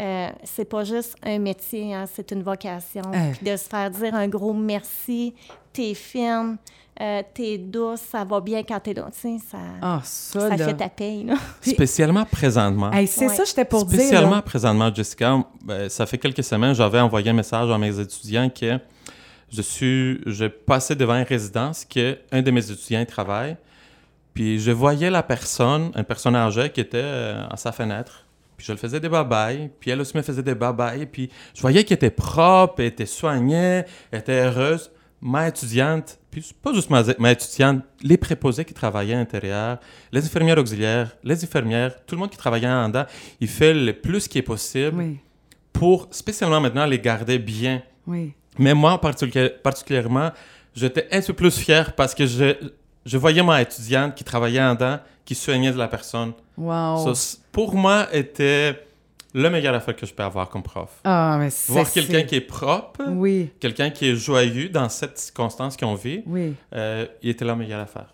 Euh, 0.00 0.28
c'est 0.44 0.64
pas 0.64 0.84
juste 0.84 1.16
un 1.22 1.38
métier, 1.38 1.94
hein, 1.94 2.04
c'est 2.10 2.30
une 2.30 2.42
vocation. 2.42 3.02
Euh. 3.14 3.32
Puis 3.32 3.50
de 3.50 3.56
se 3.56 3.68
faire 3.68 3.90
dire 3.90 4.14
un 4.14 4.26
gros 4.26 4.54
merci, 4.54 5.34
t'es 5.70 5.92
fine, 5.92 6.56
euh, 6.98 7.22
t'es 7.34 7.58
douce, 7.58 8.00
ça 8.10 8.24
va 8.24 8.40
bien 8.40 8.62
quand 8.62 8.80
t'es 8.80 8.94
sais, 9.12 9.36
ça, 9.50 9.58
Ah, 9.82 10.00
ça, 10.02 10.40
ça 10.48 10.56
là. 10.56 10.64
fait 10.68 10.74
ta 10.74 10.88
paye. 10.88 11.24
Là. 11.24 11.34
Spécialement 11.60 12.24
présentement. 12.24 12.90
Hey, 12.90 13.06
c'est 13.06 13.28
Ouais. 13.28 13.34
ça, 13.34 13.44
j'étais 13.44 13.66
pour 13.66 13.84
dire. 13.84 13.98
Spécialement 14.00 14.40
présentement, 14.40 14.94
Jessica, 14.94 15.44
ben, 15.62 15.90
ça 15.90 16.06
fait 16.06 16.16
quelques 16.18 16.44
semaines, 16.44 16.74
j'avais 16.74 17.00
envoyé 17.00 17.28
un 17.28 17.34
message 17.34 17.70
à 17.70 17.76
mes 17.76 17.98
étudiants 18.00 18.48
que 18.48 18.78
je 19.52 19.62
suis, 19.62 20.20
je 20.26 20.46
passais 20.46 20.96
devant 20.96 21.14
une 21.16 21.24
résidence 21.24 21.84
que 21.84 22.18
un 22.30 22.42
de 22.42 22.50
mes 22.50 22.70
étudiants 22.70 23.04
travaille, 23.04 23.56
puis 24.34 24.58
je 24.58 24.70
voyais 24.70 25.10
la 25.10 25.22
personne, 25.22 25.92
une 25.94 26.04
personne 26.04 26.34
âgée 26.36 26.70
qui 26.70 26.80
était 26.80 27.00
euh, 27.02 27.46
à 27.50 27.56
sa 27.56 27.70
fenêtre, 27.72 28.24
puis 28.56 28.66
je 28.66 28.72
le 28.72 28.78
faisais 28.78 28.98
des 29.00 29.08
babayes, 29.08 29.70
puis 29.80 29.90
elle 29.90 30.00
aussi 30.00 30.16
me 30.16 30.22
faisait 30.22 30.42
des 30.42 30.54
babayes, 30.54 31.06
puis 31.06 31.28
je 31.54 31.60
voyais 31.60 31.84
qu'elle 31.84 31.96
était 31.96 32.10
propre, 32.10 32.76
elle 32.78 32.86
était 32.86 33.06
soignée, 33.06 33.82
elle 34.10 34.20
était 34.20 34.40
heureuse. 34.40 34.90
Ma 35.24 35.46
étudiante, 35.46 36.18
puis 36.32 36.52
pas 36.60 36.72
juste 36.74 36.90
ma, 36.90 37.04
ma 37.20 37.30
étudiante, 37.30 37.84
les 38.02 38.16
préposés 38.16 38.64
qui 38.64 38.74
travaillaient 38.74 39.14
à 39.14 39.18
l'intérieur, 39.18 39.78
les 40.10 40.24
infirmières 40.24 40.58
auxiliaires, 40.58 41.16
les 41.22 41.44
infirmières, 41.44 41.94
tout 42.06 42.16
le 42.16 42.20
monde 42.22 42.30
qui 42.30 42.36
travaillait 42.36 42.66
en 42.66 42.88
dedans, 42.88 43.04
il 43.38 43.46
fait 43.46 43.72
le 43.72 43.92
plus 43.92 44.26
qui 44.26 44.38
est 44.38 44.42
possible 44.42 44.96
Oui, 44.98 45.18
pour 45.72 46.08
spécialement 46.10 46.60
maintenant 46.60 46.86
les 46.86 46.98
garder 46.98 47.38
bien. 47.38 47.82
oui. 48.08 48.32
Mais 48.58 48.74
moi, 48.74 48.98
particu- 49.02 49.52
particulièrement, 49.62 50.30
j'étais 50.74 51.08
un 51.12 51.20
peu 51.20 51.32
plus 51.32 51.56
fier 51.58 51.94
parce 51.94 52.14
que 52.14 52.26
je, 52.26 52.54
je 53.06 53.16
voyais 53.18 53.42
ma 53.42 53.62
étudiante 53.62 54.14
qui 54.14 54.24
travaillait 54.24 54.60
en 54.62 54.74
dedans, 54.74 54.98
qui 55.24 55.34
soignait 55.34 55.72
de 55.72 55.78
la 55.78 55.88
personne. 55.88 56.32
Wow. 56.56 57.14
Ça, 57.14 57.38
pour 57.50 57.74
moi, 57.74 58.08
était 58.12 58.78
le 59.34 59.48
meilleur 59.48 59.74
affaire 59.74 59.96
que 59.96 60.04
je 60.04 60.12
peux 60.12 60.22
avoir 60.22 60.48
comme 60.50 60.62
prof. 60.62 60.90
Ah, 61.04 61.36
mais 61.38 61.48
c'est... 61.48 61.72
Voir 61.72 61.90
quelqu'un 61.90 62.22
qui 62.24 62.34
est 62.36 62.40
propre, 62.42 63.02
Oui, 63.08 63.50
quelqu'un 63.58 63.88
qui 63.88 64.10
est 64.10 64.14
joyeux 64.16 64.68
dans 64.68 64.88
cette 64.90 65.18
circonstance 65.18 65.76
qu'on 65.76 65.94
vit, 65.94 66.22
oui. 66.26 66.54
euh, 66.74 67.06
il 67.22 67.30
était 67.30 67.44
la 67.46 67.56
meilleure 67.56 67.80
affaire. 67.80 68.12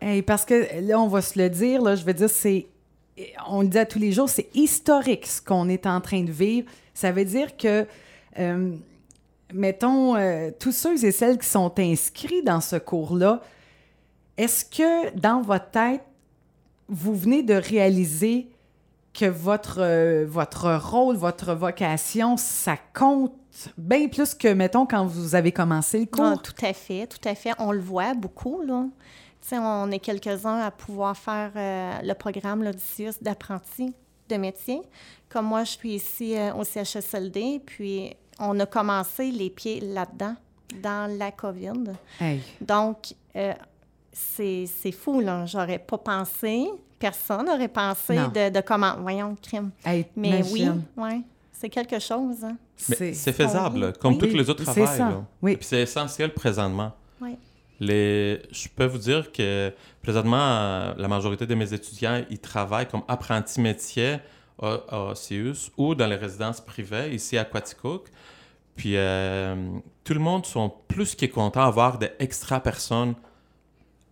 Hey, 0.00 0.22
parce 0.22 0.44
que 0.44 0.80
là, 0.86 0.98
on 0.98 1.06
va 1.08 1.22
se 1.22 1.38
le 1.38 1.48
dire, 1.48 1.80
là, 1.82 1.94
je 1.94 2.04
veux 2.04 2.12
dire, 2.14 2.28
c'est. 2.28 2.66
On 3.48 3.62
le 3.62 3.68
dit 3.68 3.78
à 3.78 3.86
tous 3.86 3.98
les 3.98 4.12
jours, 4.12 4.28
c'est 4.28 4.48
historique 4.54 5.24
ce 5.26 5.40
qu'on 5.40 5.70
est 5.70 5.86
en 5.86 6.02
train 6.02 6.22
de 6.22 6.30
vivre. 6.30 6.68
Ça 6.92 7.12
veut 7.12 7.24
dire 7.24 7.56
que, 7.56 7.86
euh, 8.38 8.72
mettons, 9.52 10.16
euh, 10.16 10.50
tous 10.58 10.72
ceux 10.72 11.04
et 11.04 11.12
celles 11.12 11.38
qui 11.38 11.48
sont 11.48 11.72
inscrits 11.78 12.42
dans 12.42 12.60
ce 12.60 12.76
cours-là, 12.76 13.40
est-ce 14.36 14.64
que 14.64 15.16
dans 15.18 15.40
votre 15.40 15.70
tête, 15.70 16.02
vous 16.88 17.14
venez 17.14 17.42
de 17.42 17.54
réaliser 17.54 18.48
que 19.14 19.24
votre, 19.26 19.78
euh, 19.80 20.26
rôle, 20.78 21.16
votre 21.16 21.54
vocation, 21.54 22.36
ça 22.36 22.76
compte 22.94 23.32
bien 23.78 24.08
plus 24.08 24.34
que, 24.34 24.48
mettons, 24.52 24.84
quand 24.84 25.06
vous 25.06 25.34
avez 25.34 25.52
commencé 25.52 26.00
le 26.00 26.06
Ah, 26.12 26.16
cours? 26.34 26.42
tout 26.42 26.64
à 26.64 26.72
fait, 26.74 27.06
tout 27.06 27.26
à 27.26 27.34
fait. 27.34 27.52
On 27.58 27.72
le 27.72 27.80
voit 27.80 28.14
beaucoup, 28.14 28.60
là. 28.62 28.84
On 29.52 29.90
est 29.92 30.00
quelques-uns 30.00 30.58
à 30.58 30.70
pouvoir 30.70 31.16
faire 31.16 31.52
euh, 31.56 31.92
le 32.02 32.14
programme 32.14 32.68
d'apprenti 33.22 33.94
de 34.28 34.36
métier. 34.36 34.82
Comme 35.28 35.46
moi, 35.46 35.64
je 35.64 35.70
suis 35.70 35.94
ici 35.94 36.34
au 36.58 36.64
CHSLD, 36.64 37.62
puis 37.64 38.16
on 38.38 38.58
a 38.60 38.66
commencé 38.66 39.30
les 39.30 39.50
pieds 39.50 39.80
là-dedans, 39.80 40.34
dans 40.82 41.10
la 41.18 41.30
COVID. 41.32 41.84
Hey. 42.20 42.40
Donc, 42.60 43.14
euh, 43.36 43.52
c'est 44.12 44.66
c'est 44.66 44.92
fou, 44.92 45.20
là. 45.20 45.46
J'aurais 45.46 45.78
pas 45.78 45.98
pensé, 45.98 46.66
personne 46.98 47.46
n'aurait 47.46 47.68
pensé 47.68 48.16
Non. 48.16 48.28
de, 48.28 48.50
de 48.50 48.60
comment... 48.60 48.94
Voyons, 49.00 49.30
le 49.30 49.36
crime. 49.36 49.70
Hey, 49.84 50.06
Mais 50.16 50.40
imagine. 50.40 50.82
oui, 50.96 51.04
oui, 51.14 51.24
c'est 51.52 51.68
quelque 51.68 51.98
chose, 51.98 52.44
hein. 52.44 52.56
Mais 52.88 53.14
c'est 53.14 53.32
faisable, 53.32 53.84
Oui. 53.86 53.92
comme 54.00 54.12
Oui. 54.14 54.18
tous 54.18 54.36
les 54.36 54.50
autres 54.50 54.64
c'est 54.64 54.72
travails. 54.82 54.98
ça. 54.98 55.08
là. 55.08 55.24
Oui. 55.40 55.52
Et 55.52 55.56
puis 55.56 55.66
c'est 55.66 55.80
essentiel 55.82 56.32
présentement. 56.34 56.92
Oui. 57.20 57.36
Les... 57.80 58.42
Je 58.50 58.68
peux 58.68 58.84
vous 58.86 58.98
dire 58.98 59.32
que 59.32 59.72
présentement, 60.02 60.92
la 60.96 61.08
majorité 61.08 61.46
de 61.46 61.54
mes 61.54 61.72
étudiants, 61.72 62.22
ils 62.30 62.38
travaillent 62.38 62.88
comme 62.88 63.02
apprentis 63.08 63.60
métiers 63.60 64.18
à, 64.62 65.12
ou 65.76 65.94
dans 65.94 66.06
les 66.06 66.16
résidences 66.16 66.60
privées 66.60 67.14
ici 67.14 67.36
à 67.38 67.44
Quaticook. 67.44 68.08
Puis 68.76 68.96
euh, 68.96 69.54
tout 70.04 70.14
le 70.14 70.20
monde 70.20 70.44
sont 70.46 70.72
plus 70.88 71.14
que 71.14 71.26
contents 71.26 71.64
d'avoir 71.64 71.98
des 71.98 72.10
extra 72.18 72.60
personnes 72.60 73.14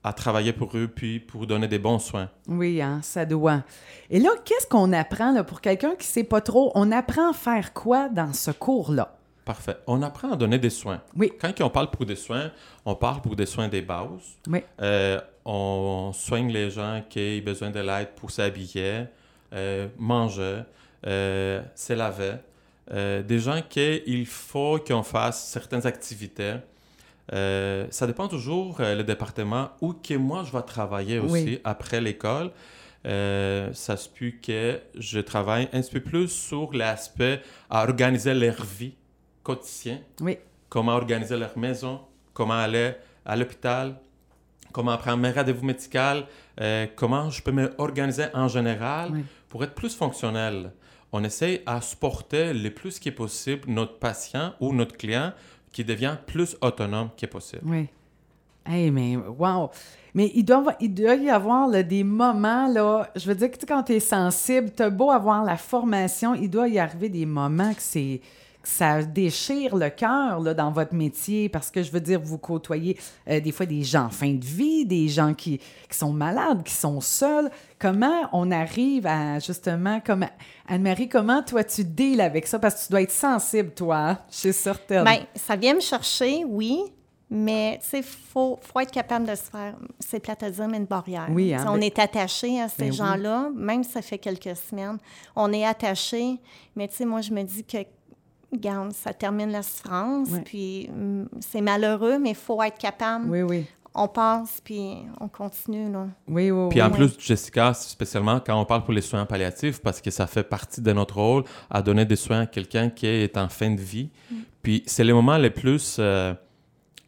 à 0.03 0.13
travailler 0.13 0.53
pour 0.53 0.77
eux 0.77 0.87
puis 0.87 1.19
pour 1.19 1.47
donner 1.47 1.67
des 1.67 1.79
bons 1.79 1.99
soins. 1.99 2.29
Oui, 2.47 2.83
hein, 2.83 3.01
ça 3.03 3.25
doit. 3.25 3.63
Et 4.11 4.21
là, 4.21 4.31
qu'est-ce 4.45 4.67
qu'on 4.67 4.93
apprend 4.93 5.33
là, 5.33 5.45
pour 5.45 5.63
quelqu'un 5.63 5.95
qui 5.97 6.07
sait 6.07 6.25
pas 6.25 6.43
trop? 6.43 6.71
On 6.75 6.93
apprend 6.93 7.31
à 7.31 7.33
faire 7.33 7.73
quoi 7.73 8.11
dans 8.11 8.35
ce 8.35 8.51
cours-là? 8.51 9.17
Parfait. 9.47 9.77
On 9.87 10.03
apprend 10.03 10.33
à 10.33 10.37
donner 10.37 10.59
des 10.59 10.71
soins. 10.71 11.03
Oui. 11.17 11.33
Quand 11.41 11.53
on 11.61 11.71
parle 11.71 11.91
pour 11.91 12.07
des 12.07 12.17
soins, 12.17 12.51
on 12.85 12.95
parle 12.95 13.21
pour 13.21 13.37
des 13.37 13.47
soins 13.47 13.69
des 13.69 13.83
bases. 13.83 14.39
Oui. 14.47 14.63
Euh, 14.81 15.21
on 15.45 16.13
soigne 16.15 16.51
les 16.51 16.71
gens 16.71 17.03
qui 17.09 17.41
ont 17.41 17.45
besoin 17.45 17.71
de 17.71 17.81
l'aide 17.81 18.09
pour 18.17 18.31
s'habiller, 18.31 19.05
euh, 19.55 19.89
manger, 19.99 20.63
euh, 21.07 21.63
se 21.75 21.93
laver. 21.93 22.35
Euh, 22.93 23.23
des 23.23 23.39
gens 23.39 23.63
qu'il 23.69 24.27
faut 24.27 24.79
qu'on 24.79 25.03
fasse 25.03 25.47
certaines 25.49 25.87
activités. 25.87 26.57
Euh, 27.33 27.87
ça 27.91 28.07
dépend 28.07 28.29
toujours 28.29 28.77
euh, 28.81 28.95
le 28.97 29.03
département 29.05 29.71
où 29.81 29.95
que 29.95 30.15
moi 30.15 30.45
je 30.47 30.53
vais 30.53 30.63
travailler 30.63 31.19
aussi 31.19 31.33
Oui. 31.45 31.61
après 31.65 32.01
l'école. 32.01 32.51
Euh, 33.07 33.71
ça 33.73 33.97
se 33.97 34.09
peut 34.09 34.33
que 34.43 34.81
je 34.99 35.21
travaille 35.21 35.69
un 35.73 35.81
petit 35.81 35.93
peu 35.93 36.01
plus 36.01 36.29
sur 36.29 36.73
l'aspect 36.75 37.41
à 37.71 37.83
organiser 37.85 38.33
leur 38.35 38.63
vie 38.65 38.95
quotidienne 39.43 40.01
Oui. 40.21 40.39
comment 40.71 40.93
organiser 40.93 41.37
leur 41.37 41.57
maison, 41.59 42.01
comment 42.33 42.55
aller 42.55 42.93
à 43.27 43.37
l'hôpital, 43.37 43.95
comment 44.73 44.97
prendre 44.99 45.19
mes 45.19 45.31
rendez-vous 45.31 45.65
médicaux, 45.65 46.25
euh, 46.61 46.87
comment 46.97 47.31
je 47.31 47.43
peux 47.43 47.53
m'organiser 47.53 48.27
en 48.35 48.49
général 48.49 49.11
Oui. 49.13 49.25
pour 49.49 49.65
être 49.65 49.75
plus 49.75 49.95
fonctionnel? 49.95 50.73
On 51.13 51.23
essaie 51.23 51.63
à 51.67 51.81
supporter 51.81 52.53
le 52.53 52.71
plus 52.71 52.99
qui 52.99 53.09
est 53.09 53.13
possible 53.13 53.63
notre 53.69 53.99
patient 53.99 54.53
ou 54.61 54.73
notre 54.75 54.97
client 54.97 55.33
qui 55.73 55.85
devient 55.85 56.17
plus 56.27 56.57
autonome 56.61 57.11
qui 57.17 57.25
est 57.25 57.29
possible. 57.29 57.63
Oui. 57.65 57.89
Hey, 58.67 58.91
mais 58.91 59.17
wow! 59.17 59.71
Mais 60.15 60.31
il 60.35 60.45
doit, 60.45 60.75
il 60.81 60.95
doit 60.95 61.17
y 61.17 61.29
avoir 61.29 61.69
là, 61.69 61.83
des 61.83 62.03
moments, 62.05 62.67
là, 62.69 63.11
je 63.15 63.27
veux 63.27 63.35
dire 63.35 63.51
que 63.51 63.67
quand 63.67 63.83
tu 63.83 63.93
es 63.93 64.01
sensible, 64.01 64.71
tu 64.75 64.83
as 64.83 64.89
beau 64.91 65.11
avoir 65.11 65.45
la 65.45 65.57
formation, 65.57 66.35
il 66.35 66.49
doit 66.49 66.69
y 66.69 66.79
arriver 66.79 67.09
des 67.09 67.27
moments 67.27 67.75
que 67.75 67.83
c'est 67.83 68.21
ça 68.65 69.03
déchire 69.03 69.77
le 69.77 69.91
cœur 69.91 70.55
dans 70.55 70.71
votre 70.71 70.95
métier 70.95 71.49
parce 71.49 71.71
que 71.71 71.83
je 71.83 71.91
veux 71.93 72.01
dire, 72.01 72.21
vous 72.21 72.39
côtoyez 72.39 72.99
euh, 73.29 73.41
des 73.41 73.53
fois 73.53 73.67
des 73.67 73.83
gens 73.83 74.07
en 74.07 74.11
fin 74.11 74.33
de 74.33 74.45
vie, 74.45 74.87
des 74.87 75.09
gens 75.09 75.35
qui, 75.35 75.59
qui 75.59 75.99
sont 75.99 76.13
malades, 76.13 76.63
qui 76.63 76.75
sont 76.75 77.01
seuls. 77.01 77.51
Comment 77.79 78.29
on 78.33 78.51
arrive 78.51 79.07
à 79.07 79.39
justement, 79.39 80.01
comme 80.01 80.27
Anne-Marie, 80.69 81.09
comment 81.09 81.43
toi 81.43 81.65
tu 81.65 81.85
deals 81.85 82.21
avec 82.21 82.47
ça? 82.47 82.59
Parce 82.59 82.75
que 82.75 82.87
tu 82.87 82.91
dois 82.91 83.03
être 83.03 83.11
sensible, 83.11 83.71
toi, 83.73 83.97
hein? 83.97 84.19
je 84.31 84.37
suis 84.37 84.53
certaine. 84.53 85.05
Bien, 85.05 85.27
ça 85.35 85.57
vient 85.57 85.75
me 85.75 85.81
chercher, 85.81 86.45
oui, 86.47 86.81
mais 87.31 87.79
tu 87.83 87.89
sais, 87.89 87.99
il 87.99 88.05
faut, 88.05 88.59
faut 88.63 88.81
être 88.81 88.91
capable 88.91 89.27
de 89.27 89.35
se 89.35 89.51
faire, 89.51 89.75
c'est 89.99 90.21
plate 90.21 90.43
à 90.43 90.51
dire, 90.51 90.69
mais 90.69 90.77
une 90.77 90.85
barrière. 90.85 91.27
Oui, 91.31 91.55
hein, 91.55 91.65
on 91.69 91.75
ben- 91.75 91.83
est 91.83 91.99
attaché 91.99 92.61
à 92.61 92.69
ces 92.69 92.83
Ben 92.85 92.91
oui. 92.91 92.97
gens-là, 92.97 93.51
même 93.55 93.83
si 93.83 93.93
ça 93.93 94.03
fait 94.03 94.19
quelques 94.19 94.57
semaines. 94.57 94.99
On 95.35 95.53
est 95.53 95.65
attaché, 95.65 96.39
mais 96.77 96.87
tu 96.87 96.97
sais, 96.97 97.05
moi, 97.05 97.23
je 97.23 97.33
me 97.33 97.43
dis 97.43 97.65
que, 97.65 97.79
regarde, 98.55 98.93
ça 98.93 99.13
termine 99.13 99.51
la 99.51 99.63
souffrance, 99.63 100.29
Ouais. 100.31 100.43
puis 100.45 100.89
hum, 100.93 101.29
c'est 101.41 101.61
malheureux, 101.61 102.19
mais 102.19 102.31
il 102.31 102.37
faut 102.37 102.63
être 102.63 102.79
capable. 102.79 103.29
Oui, 103.29 103.43
oui. 103.43 103.67
On 103.97 104.09
passe, 104.09 104.61
puis 104.65 104.97
on 105.21 105.29
continue, 105.29 105.89
là. 105.93 106.09
Oui, 106.27 106.51
oui, 106.51 106.69
Puis 106.71 106.83
en 106.83 106.89
oui. 106.91 106.97
plus, 106.97 107.17
Jessica, 107.19 107.73
spécialement 107.75 108.41
quand 108.41 108.61
on 108.61 108.65
parle 108.65 108.83
pour 108.83 108.93
les 108.93 109.01
soins 109.01 109.25
palliatifs, 109.25 109.81
parce 109.81 110.01
que 110.01 110.11
ça 110.11 110.27
fait 110.27 110.43
partie 110.43 110.81
de 110.81 110.93
notre 110.93 111.15
rôle 111.15 111.45
à 111.71 111.81
donner 111.81 112.05
des 112.05 112.17
soins 112.17 112.41
à 112.41 112.47
quelqu'un 112.47 112.91
qui 112.91 113.07
est 113.07 113.37
en 113.37 113.49
fin 113.49 113.71
de 113.71 113.81
vie. 113.81 114.11
Puis 114.63 114.83
c'est 114.87 115.05
le 115.05 115.15
moment 115.15 115.37
les 115.37 115.51
plus, 115.51 115.97
euh, 116.01 116.35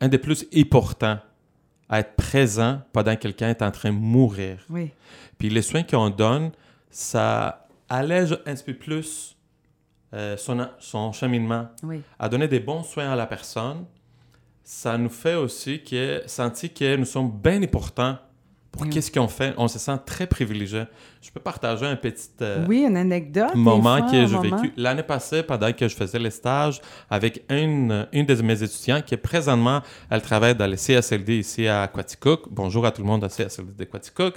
un 0.01 0.07
des 0.09 0.19
plus 0.19 0.47
importants 0.57 1.19
à 1.89 2.01
être 2.01 2.15
présent 2.15 2.81
pendant 2.93 3.15
que 3.17 3.21
quelqu'un 3.23 3.49
est 3.51 3.63
en 3.63 3.71
train 3.73 3.91
de 3.93 3.99
mourir. 3.99 4.65
Oui. 4.71 4.91
Puis 5.39 5.49
les 5.51 5.63
soins 5.63 5.83
qu'on 5.83 6.11
donne, 6.11 6.53
ça 6.91 7.67
allège 7.89 8.33
un 8.47 8.55
petit 8.55 8.65
peu 8.65 8.75
plus 8.75 9.36
euh, 10.17 10.37
son, 10.37 10.67
son 10.79 11.13
cheminement 11.13 11.69
Oui. 11.83 12.01
à 12.19 12.29
donner 12.29 12.49
des 12.49 12.61
bons 12.61 12.83
soins 12.83 13.11
à 13.13 13.17
la 13.17 13.27
personne, 13.27 13.85
ça 14.65 14.97
nous 14.99 15.11
fait 15.11 15.35
aussi 15.37 15.83
que, 15.85 16.23
sentir 16.27 16.73
que 16.75 16.97
nous 16.97 17.05
sommes 17.05 17.31
bien 17.31 17.63
importants 17.63 18.17
pour 18.73 18.83
Oui. 18.83 18.91
qu'est-ce 18.91 19.11
qu'on 19.13 19.29
fait. 19.29 19.55
On 19.57 19.69
se 19.69 19.79
sent 19.79 19.97
très 20.05 20.27
privilégié. 20.27 20.85
Je 21.23 21.31
peux 21.31 21.41
partager 21.41 21.87
un 21.87 21.97
petit 21.97 22.29
euh, 22.43 22.65
Oui, 22.69 22.85
une 22.87 22.97
anecdote. 22.97 23.55
moment 23.55 23.99
fois, 23.99 24.11
que 24.11 24.27
j'ai 24.27 24.39
vécu 24.39 24.73
l'année 24.77 25.03
passée 25.03 25.43
pendant 25.43 25.73
que 25.73 25.87
je 25.89 25.95
faisais 25.97 26.19
les 26.19 26.31
stages 26.31 26.81
avec 27.09 27.45
une, 27.49 28.07
une 28.13 28.27
de 28.27 28.43
mes 28.43 28.63
étudiantes 28.63 29.05
qui 29.07 29.15
est 29.15 29.19
présentement, 29.19 29.81
elle 30.11 30.21
travaille 30.21 30.55
dans 30.55 30.67
le 30.67 30.77
CSLD 30.77 31.39
ici 31.39 31.67
à 31.69 31.87
Quaticook. 31.89 32.49
Bonjour 32.51 32.85
à 32.85 32.91
tout 32.91 33.01
le 33.03 33.07
monde 33.09 33.25
à 33.25 33.29
CSLD 33.29 33.73
de 33.79 33.85
Quaticook. 33.85 34.35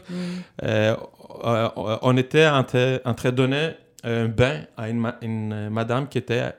Euh, 0.63 0.95
euh, 1.43 1.69
on 2.01 2.15
était 2.15 2.47
en 2.47 2.63
train 2.63 2.99
de 3.03 3.29
donner 3.31 3.71
un 4.03 4.27
bain 4.27 4.61
à 4.77 4.89
une, 4.89 4.97
ma- 4.99 5.17
une 5.21 5.69
madame 5.69 6.07
qui 6.07 6.17
était 6.17 6.53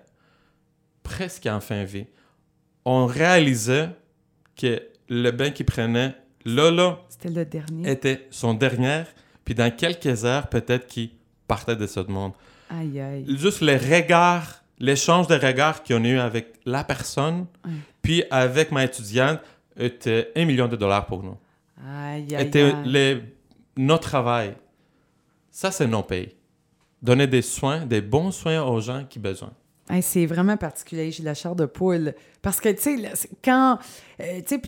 presque 1.02 1.47
en 1.47 1.61
fin 1.61 1.80
de 1.82 1.87
vie. 1.87 2.06
On 2.85 3.06
réalisait 3.06 3.90
que 4.56 4.82
le 5.09 5.30
bain 5.30 5.50
qu'il 5.50 5.66
prenait, 5.66 6.14
là, 6.44 6.70
là, 6.70 6.99
C'était 7.09 7.30
le 7.30 7.44
dernier. 7.44 7.90
était 7.90 8.26
son 8.30 8.54
dernier, 8.54 9.02
puis 9.44 9.54
dans 9.54 9.75
quelques 9.75 10.25
heures, 10.25 10.49
peut-être 10.49 10.87
qu'il 10.87 11.11
partait 11.47 11.76
de 11.76 11.87
ce 11.87 12.00
monde. 12.00 12.32
Aïe, 12.70 13.00
aïe. 13.00 13.25
Juste 13.37 13.61
les 13.62 13.76
regards, 13.76 14.62
l'échange 14.78 15.26
de 15.26 15.35
regards 15.35 15.82
qu'on 15.82 16.04
a 16.04 16.09
eu 16.09 16.18
avec 16.18 16.54
la 16.64 16.85
personne, 16.85 17.47
puis 18.02 18.23
avec 18.30 18.70
ma 18.70 18.85
étudiante, 18.85 19.40
était 19.76 20.30
un 20.37 20.44
million 20.44 20.68
de 20.68 20.76
dollars 20.76 21.06
pour 21.06 21.23
nous. 21.23 21.37
Aïe, 21.87 22.35
aïe, 22.37 22.47
Était 22.47 22.62
aïe. 22.64 22.75
les- 22.85 23.23
notre 23.76 24.09
travail. 24.09 24.54
Ça, 25.50 25.70
c'est 25.70 25.87
nos 25.87 26.02
pays. 26.02 26.35
Donner 27.02 27.26
des 27.26 27.42
soins, 27.42 27.87
des 27.87 28.00
bons 28.00 28.30
soins 28.30 28.62
aux 28.62 28.80
gens 28.80 29.04
qui 29.09 29.19
ont 29.19 29.23
besoin. 29.23 29.50
Hey, 29.88 30.02
c'est 30.02 30.26
vraiment 30.26 30.57
particulier, 30.57 31.11
j'ai 31.11 31.23
la 31.23 31.35
chair 31.35 31.57
de 31.57 31.66
poule. 31.66 32.14
Parce 32.42 32.61
que, 32.61 32.69
tu 32.69 32.80
sais, 32.83 33.28
quand. 33.42 33.78
euh, 34.21 34.40
tu 34.47 34.57
sais, 34.57 34.62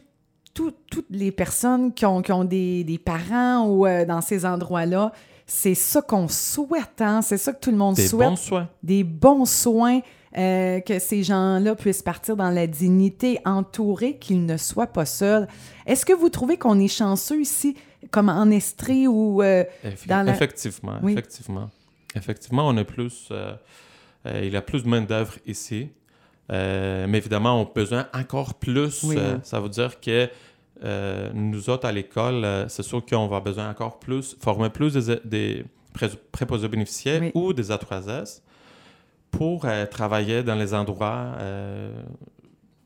tout- 0.55 0.75
toutes 0.91 1.07
les 1.11 1.31
personnes 1.33 1.93
qui 1.95 2.05
ont, 2.05 2.21
qui 2.23 2.33
ont 2.33 2.45
des, 2.45 2.85
des 2.85 2.99
parents 2.99 3.67
ou 3.67 3.87
euh, 3.87 4.05
dans 4.05 4.21
ces 4.21 4.45
endroits-là, 4.45 5.13
c'est 5.47 5.75
ça 5.75 6.03
qu'on 6.03 6.29
souhaite, 6.29 7.01
hein? 7.01 7.23
C'est 7.23 7.39
ça 7.39 7.53
que 7.53 7.61
tout 7.61 7.71
le 7.71 7.77
monde 7.77 7.95
Des 7.97 8.07
souhaite. 8.07 8.29
bons 8.31 8.37
soins. 8.37 8.69
Des 8.83 9.05
bons 9.05 9.45
soins, 9.47 10.01
euh, 10.37 10.81
que 10.81 10.99
ces 10.99 11.23
gens-là 11.23 11.75
puissent 11.75 12.03
partir 12.03 12.37
dans 12.37 12.51
la 12.51 12.67
dignité, 12.67 13.39
entourés, 13.45 14.19
qu'ils 14.19 14.45
ne 14.45 14.57
soient 14.57 14.87
pas 14.87 15.05
seuls. 15.07 15.47
Est-ce 15.87 16.05
que 16.07 16.13
vous 16.13 16.29
trouvez 16.31 16.57
qu'on 16.59 16.79
est 16.81 16.89
chanceux 16.89 17.41
ici, 17.41 17.77
comme 18.11 18.29
en 18.29 18.51
Estrie 18.51 19.07
ou. 19.07 19.43
euh, 19.43 19.65
Dans 20.07 20.23
la- 20.27 20.33
Effectivement, 20.33 20.99
Oui. 21.03 21.13
effectivement. 21.13 21.71
Effectivement, 22.15 22.69
on 22.69 22.77
est 22.77 22.85
plus, 22.85 23.29
euh, 23.31 23.55
euh, 24.27 24.41
il 24.45 24.53
y 24.53 24.57
a 24.57 24.63
plus 24.63 24.83
de 24.85 24.89
main-d'œuvre 24.89 25.35
ici. 25.47 25.89
Euh, 26.51 27.07
mais 27.09 27.19
évidemment, 27.19 27.61
on 27.61 27.65
a 27.65 27.71
besoin 27.75 28.09
encore 28.13 28.55
plus. 28.55 29.03
Oui, 29.05 29.19
hein. 29.19 29.41
ça 29.43 29.61
veut 29.61 29.69
dire 29.69 30.01
que 30.01 30.29
nous 31.33 31.71
autres 31.71 31.87
à 31.87 31.93
l'école, 31.93 32.67
c'est 32.69 32.83
sûr 32.83 33.05
qu'on 33.07 33.29
va 33.29 33.39
besoin 33.41 33.71
encore 33.71 34.01
plus, 34.01 34.37
former 34.41 34.69
plus 34.69 34.95
des, 34.95 35.17
des 35.25 35.65
pré- 35.93 36.11
préposés 36.33 36.67
bénéficiaires 36.69 37.21
Oui. 37.23 37.31
ou 37.35 37.53
des 37.53 37.71
A3S 37.71 38.41
pour 39.31 39.65
travailler 39.91 40.43
dans 40.43 40.57
les 40.57 40.75
endroits. 40.75 41.37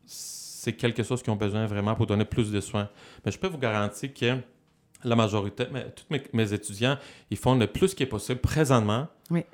c'est 0.05 0.75
quelque 0.75 1.03
chose 1.03 1.23
qu'ils 1.23 1.33
ont 1.33 1.37
besoin 1.37 1.65
vraiment 1.67 1.95
pour 1.95 2.07
donner 2.07 2.25
plus 2.25 2.51
de 2.53 2.61
soins. 2.61 2.89
Mais 3.25 3.33
je 3.33 3.39
peux 3.39 3.47
vous 3.49 3.59
garantir 3.59 4.13
que 4.13 4.37
la 5.09 5.17
majorité, 5.17 5.65
mais 5.73 5.87
tous 5.95 6.05
mes, 6.11 6.23
mes 6.33 6.53
étudiants, 6.53 6.97
ils 7.31 7.37
font 7.37 7.55
le 7.55 7.67
plus 7.67 7.95
qui 7.95 8.03
est 8.03 8.07
possible 8.07 8.41
présentement, 8.41 9.09
Oui. 9.31 9.45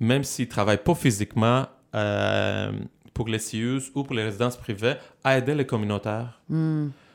même 0.00 0.24
s'ils 0.24 0.46
ne 0.46 0.50
travaillent 0.50 0.82
pas 0.82 0.94
physiquement 0.94 1.66
euh, 1.94 2.72
pour 3.12 3.28
les 3.28 3.38
CIUS 3.38 3.82
ou 3.94 4.02
pour 4.04 4.14
les 4.16 4.24
résidences 4.24 4.56
privées, 4.56 4.94
à 5.22 5.38
aider 5.38 5.54
les 5.54 5.66
communautaires. 5.66 6.40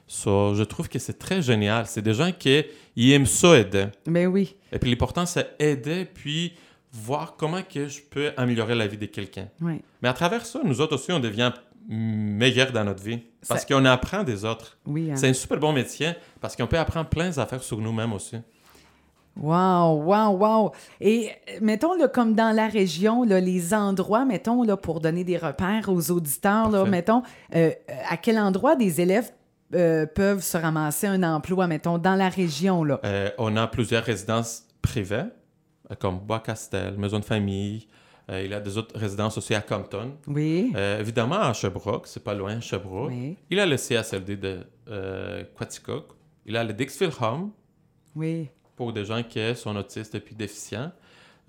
So, 0.08 0.56
je 0.56 0.64
trouve 0.64 0.90
que 0.90 0.98
c'est 0.98 1.20
très 1.20 1.42
génial. 1.42 1.86
C'est 1.86 2.02
des 2.02 2.14
gens 2.16 2.32
qui 2.32 2.64
ils 2.96 3.12
aiment 3.12 3.26
ça 3.28 3.58
aider. 3.60 3.88
Ben 4.08 4.26
oui. 4.28 4.56
Et 4.72 4.80
puis 4.80 4.90
l'important, 4.90 5.26
c'est 5.26 5.56
aider, 5.60 6.06
puis 6.06 6.54
voir 6.92 7.36
comment 7.38 7.62
que 7.62 7.88
je 7.88 8.02
peux 8.02 8.32
améliorer 8.36 8.74
la 8.74 8.88
vie 8.88 8.98
de 8.98 9.06
quelqu'un. 9.06 9.48
Oui. 9.62 9.82
Mais 10.02 10.10
à 10.10 10.14
travers 10.14 10.46
ça, 10.48 10.62
nous 10.64 10.82
autres 10.82 10.96
aussi, 10.96 11.12
on 11.12 11.20
devient 11.20 11.52
meilleurs 11.90 12.72
dans 12.72 12.84
notre 12.84 13.04
vie. 13.04 13.20
Parce 13.48 13.66
qu'on 13.66 13.84
apprend 13.86 14.24
des 14.24 14.46
autres. 14.46 14.78
Oui. 14.86 15.12
hein. 15.12 15.16
C'est 15.16 15.30
un 15.30 15.34
super 15.34 15.58
bon 15.60 15.74
métier 15.74 16.14
parce 16.40 16.56
qu'on 16.56 16.68
peut 16.68 16.78
apprendre 16.78 17.10
plein 17.10 17.30
d'affaires 17.30 17.64
sur 17.64 17.80
nous-mêmes 17.80 18.14
aussi. 18.14 18.38
Wow, 19.38 20.04
wow, 20.04 20.38
wow. 20.38 20.72
Et 21.00 21.32
mettons, 21.62 21.96
là, 21.96 22.08
comme 22.10 22.36
dans 22.36 22.54
la 22.54 22.68
région, 22.68 23.24
là, 23.24 23.40
les 23.40 23.74
endroits, 23.74 24.26
mettons, 24.26 24.64
là, 24.64 24.76
pour 24.76 25.00
donner 25.00 25.24
des 25.24 25.38
repères 25.38 25.88
aux 25.88 26.12
auditeurs, 26.12 26.70
là, 26.70 26.84
mettons, 26.84 27.24
euh, 27.56 27.72
à 28.10 28.18
quel 28.18 28.38
endroit 28.38 28.76
des 28.76 29.00
élèves 29.00 29.32
euh, 29.74 30.06
peuvent 30.06 30.42
se 30.42 30.58
ramasser 30.58 31.08
un 31.08 31.24
emploi, 31.24 31.68
mettons, 31.68 31.98
dans 31.98 32.16
la 32.16 32.28
région, 32.28 32.84
là? 32.84 33.00
Euh, 33.06 33.30
on 33.38 33.56
a 33.56 33.68
plusieurs 33.68 34.04
résidences 34.04 34.64
privées, 34.82 35.26
comme 36.00 36.20
Bois-Castel, 36.20 36.98
Maison 36.98 37.20
de 37.20 37.26
famille. 37.26 37.88
Euh, 38.30 38.44
il 38.44 38.54
a 38.54 38.60
des 38.60 38.78
autres 38.78 38.98
résidences 38.98 39.38
aussi 39.38 39.56
à 39.56 39.62
Compton. 39.62 40.16
Oui. 40.28 40.72
Euh, 40.76 41.00
évidemment, 41.00 41.40
à 41.42 41.54
Sherbrooke, 41.54 42.06
c'est 42.08 42.24
pas 42.24 42.34
loin, 42.36 42.60
Sherbrooke. 42.60 43.10
Oui. 43.12 43.38
Il 43.50 43.60
a 43.60 43.66
le 43.66 43.76
CSLD 43.76 44.38
de 44.38 44.60
euh, 44.88 45.44
Quaticook. 45.58 46.06
Il 46.46 46.56
a 46.56 46.64
le 46.64 46.74
Dixville 46.74 47.10
Home 47.22 47.52
Oui. 48.16 48.50
pour 48.76 48.94
des 48.94 49.06
gens 49.06 49.24
qui 49.24 49.40
sont 49.56 49.76
autistes 49.76 50.14
et 50.16 50.20
puis 50.20 50.36
déficients. 50.36 50.92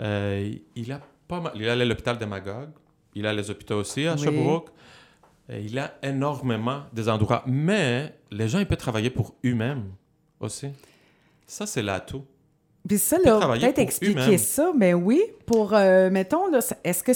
Euh, 0.01 0.55
il 0.75 0.93
a 0.93 1.01
pas 1.29 1.41
mal. 1.41 1.53
Il 1.55 1.69
a 1.69 1.77
l'hôpital 1.85 2.17
de 2.17 2.25
Magog. 2.25 2.71
Il 3.15 3.27
a 3.27 3.33
les 3.35 3.51
hôpitaux 3.51 3.77
aussi 3.81 4.07
à 4.07 4.15
Oui. 4.15 4.21
Sherbrooke. 4.23 4.69
Il 5.51 5.79
a 5.79 5.95
énormément 6.03 6.85
des 6.93 7.09
endroits. 7.09 7.43
Mais 7.47 8.15
les 8.31 8.49
gens, 8.49 8.59
ils 8.61 8.67
peuvent 8.67 8.79
travailler 8.79 9.11
pour 9.11 9.35
eux-mêmes 9.45 9.93
aussi. 10.39 10.69
Ça, 11.47 11.67
c'est 11.67 11.83
l'atout. 11.83 12.25
Puis 12.89 12.99
ça, 12.99 13.19
là, 13.25 13.39
peut-être 13.59 13.79
expliquer 13.79 14.39
ça, 14.39 14.73
mais 14.77 14.95
oui, 14.95 15.21
pour, 15.47 15.75
euh, 15.75 16.09
mettons, 16.11 16.51
est-ce 16.83 17.05
que 17.05 17.13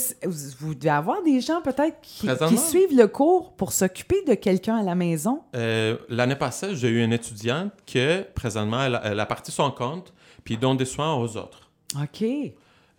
vous 0.59 0.75
devez 0.75 0.89
avoir 0.89 1.21
des 1.23 1.41
gens 1.41 1.61
peut-être 1.61 1.99
qui, 2.01 2.27
suivent 2.57 2.95
le 2.95 3.07
cours 3.07 3.53
pour 3.53 3.71
s'occuper 3.73 4.23
de 4.27 4.35
quelqu'un 4.35 4.77
à 4.77 4.83
la 4.83 4.93
maison? 4.95 5.41
Euh, 5.55 5.97
L'année 6.07 6.35
passée, 6.35 6.75
j'ai 6.75 6.87
eu 6.89 7.03
une 7.03 7.11
étudiante 7.13 7.71
que, 7.91 8.21
présentement, 8.35 8.83
elle, 8.83 8.95
a- 8.95 9.01
elle 9.05 9.19
a 9.19 9.25
parti 9.25 9.51
son 9.51 9.71
compte, 9.71 10.13
puis 10.43 10.55
donne 10.55 10.77
des 10.77 10.85
soins 10.85 11.15
aux 11.15 11.35
autres. 11.35 11.69
OK. 12.01 12.23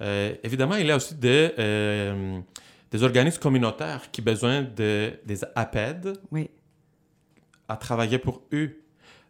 Euh, 0.03 0.35
évidemment, 0.43 0.75
il 0.75 0.87
y 0.87 0.91
a 0.91 0.97
aussi 0.97 1.15
des, 1.15 1.53
des 2.91 3.03
organismes 3.03 3.41
communautaires 3.41 4.11
qui 4.11 4.21
ont 4.21 4.25
besoin 4.25 4.63
de, 4.63 5.13
des 5.25 5.39
APED 5.55 6.19
Oui. 6.33 6.51
à 7.69 7.77
travailler 7.77 8.19
pour 8.19 8.43
eux. 8.53 8.77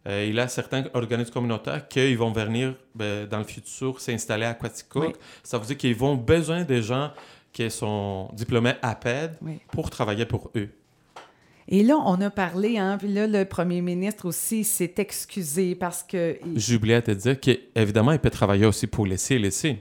Euh, 0.07 0.25
il 0.29 0.35
y 0.37 0.41
a 0.41 0.47
certains 0.49 0.85
organismes 0.95 1.33
communautaires 1.33 1.89
qui 1.89 2.15
vont 2.15 2.31
venir 2.33 2.75
ben, 2.95 3.27
dans 3.27 3.39
le 3.39 3.45
futur 3.45 4.01
s'installer 4.01 4.45
à 4.47 4.55
Quaticook. 4.55 5.05
Oui. 5.05 5.13
Ça 5.43 5.59
veut 5.59 5.67
dire 5.67 5.77
qu'ils 5.77 5.97
vont 5.97 6.15
besoin 6.15 6.63
des 6.63 6.81
gens 6.83 7.11
qui 7.53 7.69
sont 7.71 8.31
diplômés 8.35 8.75
APED 8.83 9.33
Oui. 9.43 9.59
pour 9.73 9.91
travailler 9.91 10.25
pour 10.27 10.51
eux. 10.55 10.69
Et 11.69 11.83
là, 11.83 11.97
on 12.05 12.21
a 12.21 12.31
parlé, 12.31 12.79
hein, 12.79 12.97
puis 12.97 13.09
là, 13.13 13.27
le 13.27 13.45
premier 13.45 13.81
ministre 13.81 14.27
aussi 14.27 14.63
s'est 14.63 14.95
excusé 14.99 15.75
parce 15.75 16.05
que... 16.05 16.39
oublié 16.77 16.95
à 16.95 17.03
te 17.03 17.11
dire 17.11 17.41
qu'évidemment, 17.41 18.13
il 18.13 18.21
peut 18.21 18.31
travailler 18.31 18.67
aussi 18.67 18.87
pour 18.87 19.05
les 19.07 19.17
CLC. 19.17 19.79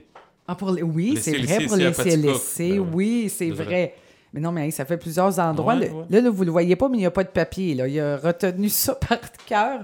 Ah, 0.48 0.56
pour 0.56 0.72
les- 0.72 0.82
Oui, 0.82 1.12
Les 1.14 1.20
c'est 1.20 1.38
vrai, 1.38 1.64
pour 1.66 1.76
les. 1.76 1.92
CLSC, 1.92 2.58
Ben 2.70 2.78
oui. 2.80 2.88
oui, 2.92 3.22
c'est 3.28 3.46
C'est 3.46 3.50
vrai. 3.50 3.64
vrai. 3.64 3.94
Mais 4.36 4.42
non, 4.42 4.52
mais 4.52 4.66
hey, 4.66 4.72
ça 4.72 4.84
fait 4.84 4.98
plusieurs 4.98 5.38
endroits. 5.40 5.74
Ouais, 5.76 5.88
Le- 5.88 5.92
ouais. 5.94 6.04
Là, 6.10 6.20
là, 6.20 6.30
vous 6.30 6.44
le 6.44 6.50
voyez 6.50 6.76
pas, 6.76 6.88
mais 6.90 6.98
il 6.98 7.00
n'y 7.00 7.06
a 7.06 7.10
pas 7.10 7.24
de 7.24 7.30
papier. 7.30 7.74
Là. 7.74 7.88
Il 7.88 7.98
a 7.98 8.18
retenu 8.18 8.68
ça 8.68 8.94
par 9.08 9.18
cœur. 9.46 9.82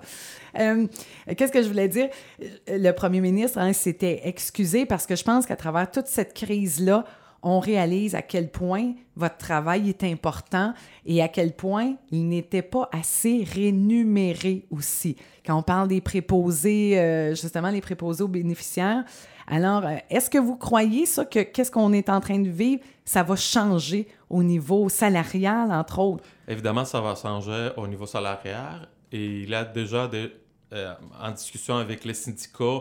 Euh, 0.61 0.87
Qu'est-ce 1.37 1.51
que 1.53 1.62
je 1.62 1.69
voulais 1.69 1.88
dire? 1.88 2.09
Le 2.69 2.91
premier 2.93 3.23
ministre 3.23 3.57
hein, 3.59 3.73
s'était 3.73 4.21
excusé 4.29 4.85
parce 4.85 5.07
que 5.07 5.17
je 5.17 5.25
pense 5.25 5.47
qu'à 5.47 5.57
travers 5.57 5.91
toute 5.91 6.07
cette 6.07 6.35
crise-là, 6.35 7.07
on 7.43 7.59
réalise 7.59 8.15
à 8.15 8.21
quel 8.23 8.51
point 8.51 8.93
votre 9.17 9.38
travail 9.38 9.88
est 9.88 10.05
important 10.05 10.75
et 11.07 11.23
à 11.23 11.29
quel 11.29 11.55
point 11.55 11.95
il 12.12 12.29
n'était 12.29 12.62
pas 12.62 12.88
assez 12.93 13.45
rémunéré 13.51 14.67
aussi. 14.71 15.17
Quand 15.45 15.57
on 15.59 15.62
parle 15.62 15.88
des 15.88 16.01
préposés, 16.01 16.99
euh, 17.01 17.31
justement, 17.31 17.71
les 17.71 17.81
préposés 17.81 18.23
aux 18.23 18.29
bénéficiaires, 18.29 19.03
alors, 19.55 19.85
euh, 19.85 19.97
est-ce 20.09 20.31
que 20.31 20.38
vous 20.38 20.57
croyez 20.57 21.05
ça, 21.07 21.25
que 21.27 21.41
qu'est-ce 21.41 21.71
qu'on 21.71 21.93
est 21.93 22.09
en 22.09 22.21
train 22.21 22.38
de 22.38 22.49
vivre, 22.49 22.83
ça 23.05 23.23
va 23.23 23.37
changer 23.37 24.09
au 24.31 24.43
niveau 24.43 24.88
salarial, 24.88 25.71
entre 25.71 25.99
autres? 25.99 26.25
Évidemment, 26.49 26.85
ça 26.87 27.01
va 27.01 27.15
changer 27.15 27.71
au 27.77 27.87
niveau 27.87 28.07
salarial 28.07 28.88
et 29.12 29.43
il 29.43 29.51
y 29.51 29.55
a 29.55 29.65
déjà 29.65 30.09
des, 30.09 30.33
euh, 30.73 30.95
en 31.21 31.31
discussion 31.33 31.77
avec 31.77 32.05
les 32.05 32.15
syndicats 32.15 32.81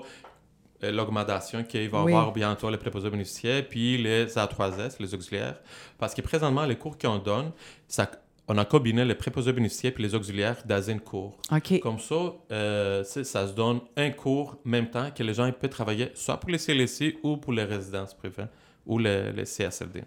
euh, 0.84 0.92
l'augmentation 0.92 1.64
qu'il 1.64 1.90
va 1.90 2.00
y 2.00 2.04
Oui. 2.06 2.14
avoir 2.14 2.32
bientôt 2.32 2.70
les 2.70 2.78
préposés 2.78 3.10
bénéficiaires 3.10 3.64
puis 3.70 3.98
les 3.98 4.26
A3S, 4.28 4.96
les 5.00 5.14
auxiliaires. 5.14 5.60
Parce 6.00 6.14
que 6.16 6.22
présentement, 6.22 6.66
les 6.66 6.76
cours 6.78 6.98
qu'on 6.98 7.18
donne, 7.18 7.52
ça, 7.88 8.10
on 8.48 8.58
a 8.58 8.66
combiné 8.66 9.06
les 9.06 9.16
préposés 9.16 9.54
bénéficiaires 9.54 9.94
puis 9.94 10.04
les 10.04 10.14
auxiliaires 10.16 10.58
dans 10.66 10.90
un 10.90 10.98
cours. 10.98 11.38
Comme 11.82 12.00
ça, 12.00 12.16
euh, 12.52 13.04
ça 13.04 13.48
se 13.48 13.54
donne 13.54 13.80
un 13.96 14.10
cours 14.12 14.58
en 14.66 14.70
même 14.70 14.90
temps 14.90 15.10
que 15.16 15.24
les 15.24 15.34
gens 15.34 15.50
peuvent 15.52 15.70
travailler 15.70 16.10
soit 16.16 16.38
pour 16.38 16.50
les 16.50 16.58
CLC 16.58 17.18
ou 17.24 17.38
pour 17.38 17.54
les 17.54 17.64
résidences 17.64 18.14
privées 18.14 18.48
ou 18.86 18.98
les, 18.98 19.32
les 19.32 19.44
CSLD. 19.46 20.04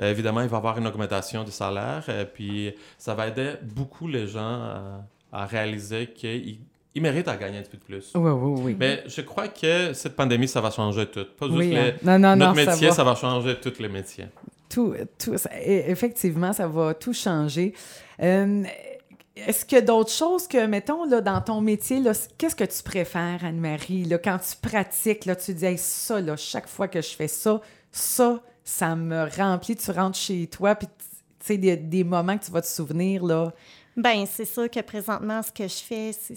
Euh, 0.00 0.10
évidemment, 0.10 0.40
il 0.42 0.48
va 0.48 0.56
y 0.56 0.58
avoir 0.58 0.78
une 0.78 0.86
augmentation 0.86 1.42
du 1.44 1.50
salaire, 1.50 2.04
euh, 2.08 2.24
puis 2.24 2.72
ça 2.96 3.14
va 3.14 3.26
aider 3.28 3.54
beaucoup 3.62 4.06
les 4.08 4.26
gens 4.28 4.40
à, 4.40 5.04
à 5.32 5.46
réaliser 5.46 6.06
qu'ils 6.08 6.58
ils 6.94 7.02
méritent 7.02 7.28
à 7.28 7.36
gagner 7.36 7.58
un 7.58 7.62
petit 7.62 7.72
peu 7.72 7.78
plus. 7.78 8.12
Oui, 8.14 8.30
oui, 8.30 8.60
oui. 8.64 8.76
Mais 8.78 9.04
je 9.06 9.20
crois 9.20 9.46
que 9.48 9.92
cette 9.92 10.16
pandémie, 10.16 10.48
ça 10.48 10.60
va 10.60 10.70
changer 10.70 11.06
tout. 11.06 11.26
Pas 11.38 11.46
juste 11.46 11.58
Oui, 11.58 11.70
les- 11.70 11.76
hein. 11.76 11.92
Non, 12.02 12.18
non, 12.18 12.34
notre 12.34 12.54
non, 12.56 12.64
ça 12.64 12.70
métier, 12.72 12.88
va. 12.88 12.94
ça 12.94 13.04
va 13.04 13.14
changer 13.14 13.56
tous 13.60 13.78
les 13.80 13.88
métiers. 13.88 14.26
Tout, 14.68 14.94
tout, 15.18 15.36
ça- 15.38 15.50
e- 15.54 15.90
effectivement, 15.90 16.52
ça 16.52 16.66
va 16.68 16.94
tout 16.94 17.12
changer. 17.12 17.74
Euh, 18.22 18.64
Est-ce 19.36 19.64
qu'il 19.64 19.76
y 19.76 19.80
a 19.80 19.84
d'autres 19.84 20.10
choses 20.10 20.48
que, 20.48 20.66
mettons, 20.66 21.04
là, 21.04 21.20
dans 21.20 21.40
ton 21.40 21.60
métier, 21.60 22.02
qu'est-ce 22.38 22.56
que 22.56 22.64
tu 22.64 22.82
préfères, 22.82 23.44
Anne-Marie, 23.44 24.04
là, 24.04 24.18
quand 24.18 24.38
tu 24.38 24.56
pratiques, 24.60 25.24
là, 25.26 25.36
tu 25.36 25.54
dis, 25.54 25.64
Hey, 25.64 25.78
ça, 25.78 26.20
là, 26.20 26.36
chaque 26.36 26.66
fois 26.68 26.88
que 26.88 27.00
je 27.00 27.10
fais 27.10 27.28
ça, 27.28 27.60
ça, 27.92 28.42
ça 28.64 28.96
me 28.96 29.28
remplit, 29.36 29.76
tu 29.76 29.90
rentres 29.92 30.18
chez 30.18 30.46
toi, 30.48 30.74
puis 30.74 30.88
tu 30.88 31.46
sais, 31.46 31.56
des, 31.56 31.76
des 31.76 32.04
moments 32.04 32.36
que 32.36 32.44
tu 32.44 32.50
vas 32.50 32.60
te 32.62 32.66
souvenir, 32.66 33.24
là. 33.24 33.52
Ben 33.96 34.26
c'est 34.26 34.44
sûr 34.44 34.68
que 34.70 34.80
présentement, 34.80 35.42
ce 35.42 35.50
que 35.50 35.66
je 35.66 35.76
fais, 35.82 36.12
c'est 36.12 36.36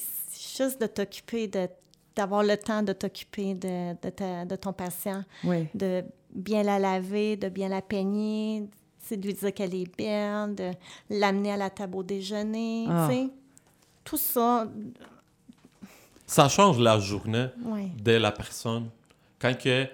juste 0.58 0.80
de 0.82 0.88
t'occuper, 0.88 1.48
de 1.48 1.68
d'avoir 2.16 2.44
le 2.44 2.58
temps 2.58 2.84
de 2.84 2.92
t'occuper 2.94 3.54
de, 3.54 3.94
de 4.46 4.56
ton 4.58 4.74
patient, 4.74 5.24
Oui. 5.46 5.68
de 5.74 6.04
bien 6.34 6.64
la 6.64 6.80
laver, 6.80 7.38
de 7.38 7.50
bien 7.50 7.70
la 7.70 7.82
peigner, 7.82 8.68
c'est 9.00 9.18
de 9.18 9.28
lui 9.28 9.34
dire 9.34 9.54
qu'elle 9.54 9.74
est 9.76 9.98
belle, 9.98 10.56
de 10.56 10.72
l'amener 11.10 11.52
à 11.52 11.58
la 11.58 11.70
table 11.70 11.98
au 11.98 12.04
déjeuner, 12.04 12.86
Ah. 12.90 13.08
tu 13.10 13.16
sais. 13.16 13.30
Tout 14.04 14.18
ça, 14.18 14.68
Ça 16.26 16.48
change 16.50 16.80
la 16.80 16.98
journée 17.00 17.48
oui. 17.66 17.90
de 18.02 18.14
la 18.14 18.32
personne. 18.32 18.90
Quand 19.40 19.58
que, 19.58 19.86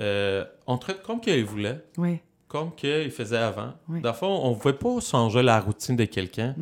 euh, 0.00 0.44
on 0.66 0.78
traite 0.78 1.02
comme 1.02 1.20
qu'il 1.20 1.44
voulait. 1.44 1.80
Oui. 1.98 2.18
comme 2.48 2.74
qu'il 2.74 3.10
faisait 3.10 3.38
avant. 3.38 3.72
Oui. 3.88 4.02
On 4.22 4.50
ne 4.50 4.62
veut 4.62 4.76
pas 4.76 5.00
changer 5.00 5.42
la 5.42 5.58
routine 5.58 5.96
de 5.96 6.04
quelqu'un. 6.04 6.54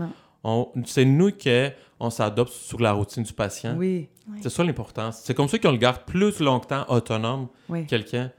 C'est 0.84 1.04
nous 1.04 1.32
qui 1.32 1.50
on 1.98 2.10
s'adopte 2.10 2.52
sur 2.52 2.78
la 2.80 2.92
routine 2.92 3.24
du 3.24 3.32
patient. 3.32 3.74
Oui. 3.76 4.08
C'est 4.40 4.50
ça 4.50 4.62
l'importance. 4.62 5.20
C'est 5.24 5.34
comme 5.34 5.48
ça 5.48 5.58
qu'on 5.58 5.72
le 5.72 5.78
garde 5.78 6.04
plus 6.04 6.38
longtemps 6.40 6.84
autonome, 6.88 7.48
Oui. 7.68 7.86
quelqu'un. 7.86 8.30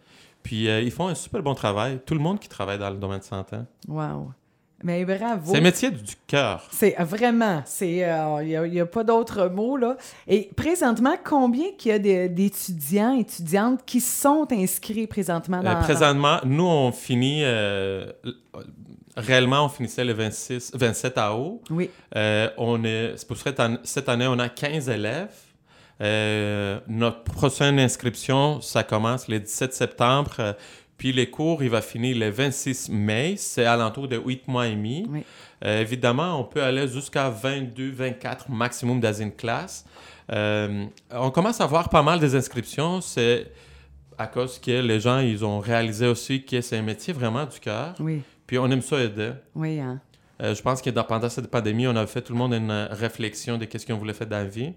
Puis 0.44 0.68
euh, 0.68 0.82
ils 0.82 0.92
font 0.92 1.08
un 1.08 1.16
super 1.16 1.42
bon 1.44 1.54
travail. 1.56 2.00
Tout 2.06 2.14
le 2.14 2.20
monde 2.20 2.40
qui 2.40 2.50
travaille 2.50 2.80
dans 2.80 2.90
le 2.90 2.98
domaine 2.98 3.20
de 3.20 3.24
santé. 3.24 3.58
Wow. 3.88 4.32
Mais 4.84 5.06
bravo. 5.06 5.52
C'est 5.52 5.58
un 5.58 5.62
métier 5.62 5.92
du 5.92 6.16
cœur. 6.26 6.68
C'est 6.72 7.00
euh, 7.00 7.04
vraiment, 7.04 7.62
c'est 7.66 7.98
il 8.44 8.72
n'y 8.72 8.80
a, 8.80 8.86
pas 8.86 9.04
d'autre 9.04 9.48
mot 9.48 9.78
là. 9.78 9.96
Et 10.28 10.50
présentement, 10.56 11.14
combien 11.24 11.72
qu'il 11.78 11.92
y 11.92 12.12
a 12.12 12.28
d'étudiants, 12.28 13.16
étudiantes 13.16 13.82
qui 13.86 14.02
sont 14.02 14.48
inscrits 14.52 15.06
présentement 15.08 15.60
Euh, 15.60 15.64
dans 15.64 15.80
présentement, 15.82 16.40
nous, 16.46 16.66
on 16.66 16.92
finit... 16.92 17.42
euh, 17.44 18.12
réellement, 19.16 19.66
on 19.66 19.70
finissait 19.70 20.04
le 20.06 20.14
26, 20.14 20.72
27 20.74 21.18
à 21.18 21.36
août. 21.36 21.62
Oui, 21.70 21.90
Euh, 22.16 22.50
on 22.58 22.84
est, 22.84 23.24
pour 23.28 23.38
cette 23.38 24.10
année, 24.10 24.28
on 24.28 24.40
a 24.40 24.50
15 24.50 24.90
élèves. 24.90 25.30
Euh, 26.02 26.80
notre 26.88 27.24
prochaine 27.24 27.80
inscription, 27.80 28.60
ça 28.62 28.84
commence 28.84 29.28
le 29.28 29.40
17 29.40 29.74
septembre. 29.74 30.32
euh, 30.40 30.54
puis 30.98 31.12
les 31.12 31.30
cours, 31.30 31.64
il 31.64 31.70
va 31.70 31.82
finir 31.82 32.18
le 32.18 32.30
26 32.30 32.90
mai. 32.90 33.36
C'est 33.38 33.66
alentour 33.66 34.08
de 34.08 34.18
8 34.18 34.48
mois 34.48 34.68
et 34.68 34.72
demi. 34.76 35.06
Oui. 35.10 35.24
Euh, 35.66 35.82
évidemment, 35.82 36.40
on 36.40 36.44
peut 36.44 36.62
aller 36.64 36.88
jusqu'à 36.88 37.30
22, 37.30 37.92
24 37.92 38.50
maximum 38.50 39.00
dans 39.00 39.14
une 39.14 39.32
classe. 39.32 39.86
On 40.30 41.32
commence 41.34 41.60
à 41.62 41.66
voir 41.66 41.90
pas 41.90 42.02
mal 42.04 42.20
des 42.20 42.36
inscriptions. 42.36 43.02
C'est 43.02 43.52
à 44.18 44.28
cause 44.28 44.60
que 44.60 44.72
les 44.82 45.00
gens, 45.00 45.20
ils 45.20 45.44
ont 45.44 45.60
réalisé 45.60 46.08
aussi 46.08 46.44
que 46.46 46.62
c'est 46.62 46.78
un 46.78 46.82
métier 46.84 47.14
vraiment 47.14 47.46
du 47.46 47.60
cœur. 47.60 47.96
oui, 48.00 48.22
Puis 48.48 48.58
on 48.60 48.70
aime 48.70 48.82
ça 48.82 49.00
aider. 49.02 49.32
oui. 49.56 49.80
hein. 49.80 50.00
Je 50.40 50.60
pense 50.64 50.82
que 50.82 50.90
pendant 50.90 51.30
cette 51.30 51.52
pandémie, 51.52 51.86
on 51.88 51.96
a 51.96 52.08
fait 52.08 52.22
tout 52.22 52.34
le 52.34 52.40
monde 52.40 52.54
une 52.54 52.72
réflexion 52.90 53.60
de 53.60 53.66
qu'est-ce 53.66 53.86
qu'on 53.86 53.98
voulait 53.98 54.14
faire 54.14 54.26
dans 54.26 54.38
la 54.38 54.46
vie. 54.46 54.74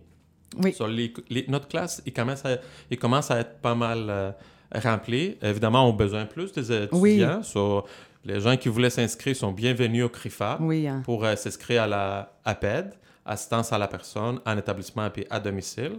Oui. 0.63 0.73
Sur 0.73 0.87
les- 0.87 1.13
les- 1.31 1.47
notre 1.49 1.69
classe, 1.69 2.03
il 2.07 2.13
commence, 2.13 2.45
à, 2.45 2.59
il 2.91 2.99
commence 2.99 3.31
à 3.31 3.41
être 3.41 3.59
pas 3.59 3.75
mal 3.75 4.07
euh, 4.09 4.31
rempli. 4.75 5.37
Évidemment, 5.43 5.89
on 5.89 5.91
a 5.91 5.97
besoin 5.97 6.27
plus 6.27 6.53
des 6.53 6.71
étudiants. 6.73 7.43
So, 7.43 7.85
les 8.25 8.41
gens 8.41 8.57
qui 8.57 8.69
voulaient 8.69 8.91
s'inscrire 8.91 9.35
sont 9.37 9.53
bienvenus 9.53 10.05
au 10.05 10.09
CRIFA 10.09 10.59
Oui, 10.61 10.87
hein. 10.87 11.03
pour 11.05 11.25
euh, 11.25 11.37
s'inscrire 11.37 11.83
à 11.83 11.87
la 11.87 12.33
APED, 12.45 12.93
assistance 13.27 13.73
à 13.73 13.79
la 13.79 13.89
personne, 13.89 14.41
en 14.47 14.57
établissement 14.57 15.09
et 15.17 15.27
à 15.29 15.41
domicile. 15.41 15.99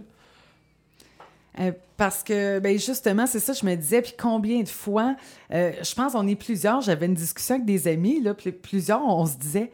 Euh, 1.58 1.72
parce 1.96 2.22
que, 2.22 2.58
ben 2.58 2.78
justement, 2.78 3.26
c'est 3.26 3.38
ça, 3.40 3.52
je 3.54 3.64
me 3.64 3.74
disais, 3.74 4.02
puis 4.02 4.12
combien 4.18 4.62
de 4.62 4.68
fois, 4.68 5.16
euh, 5.52 5.72
je 5.82 5.94
pense 5.94 6.14
on 6.14 6.26
est 6.26 6.36
plusieurs, 6.36 6.82
j'avais 6.82 7.06
une 7.06 7.14
discussion 7.14 7.54
avec 7.54 7.66
des 7.66 7.88
amis, 7.88 8.20
là, 8.20 8.34
puis 8.34 8.52
plusieurs, 8.52 9.02
on, 9.02 9.24
se 9.24 9.36
disait, 9.36 9.72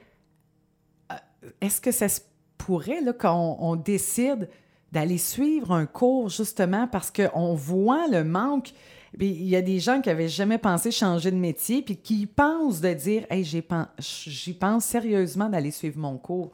est-ce 1.60 1.80
que 1.80 1.90
ça 1.90 2.08
se 2.08 2.20
pourrait, 2.56 3.00
là, 3.00 3.12
qu'on 3.12 3.56
on 3.58 3.74
décide 3.76 4.48
d'aller 4.92 5.18
suivre 5.18 5.72
un 5.72 5.86
cours, 5.86 6.28
justement, 6.28 6.86
parce 6.86 7.10
qu'on 7.10 7.54
voit 7.54 8.06
le 8.08 8.24
manque. 8.24 8.72
Puis 9.18 9.28
il 9.28 9.48
y 9.48 9.56
a 9.56 9.62
des 9.62 9.78
gens 9.80 10.00
qui 10.00 10.10
avaient 10.10 10.28
jamais 10.28 10.58
pensé 10.58 10.90
changer 10.90 11.30
de 11.30 11.36
métier, 11.36 11.82
puis 11.82 11.96
qui 11.96 12.26
pensent 12.26 12.80
de 12.80 12.92
dire, 12.92 13.24
hey, 13.30 13.42
j'y 13.44 13.62
pen- 13.62 13.88
j'y 13.98 14.52
pense 14.54 14.84
sérieusement 14.84 15.48
d'aller 15.48 15.70
suivre 15.70 15.98
mon 15.98 16.16
cours. 16.18 16.52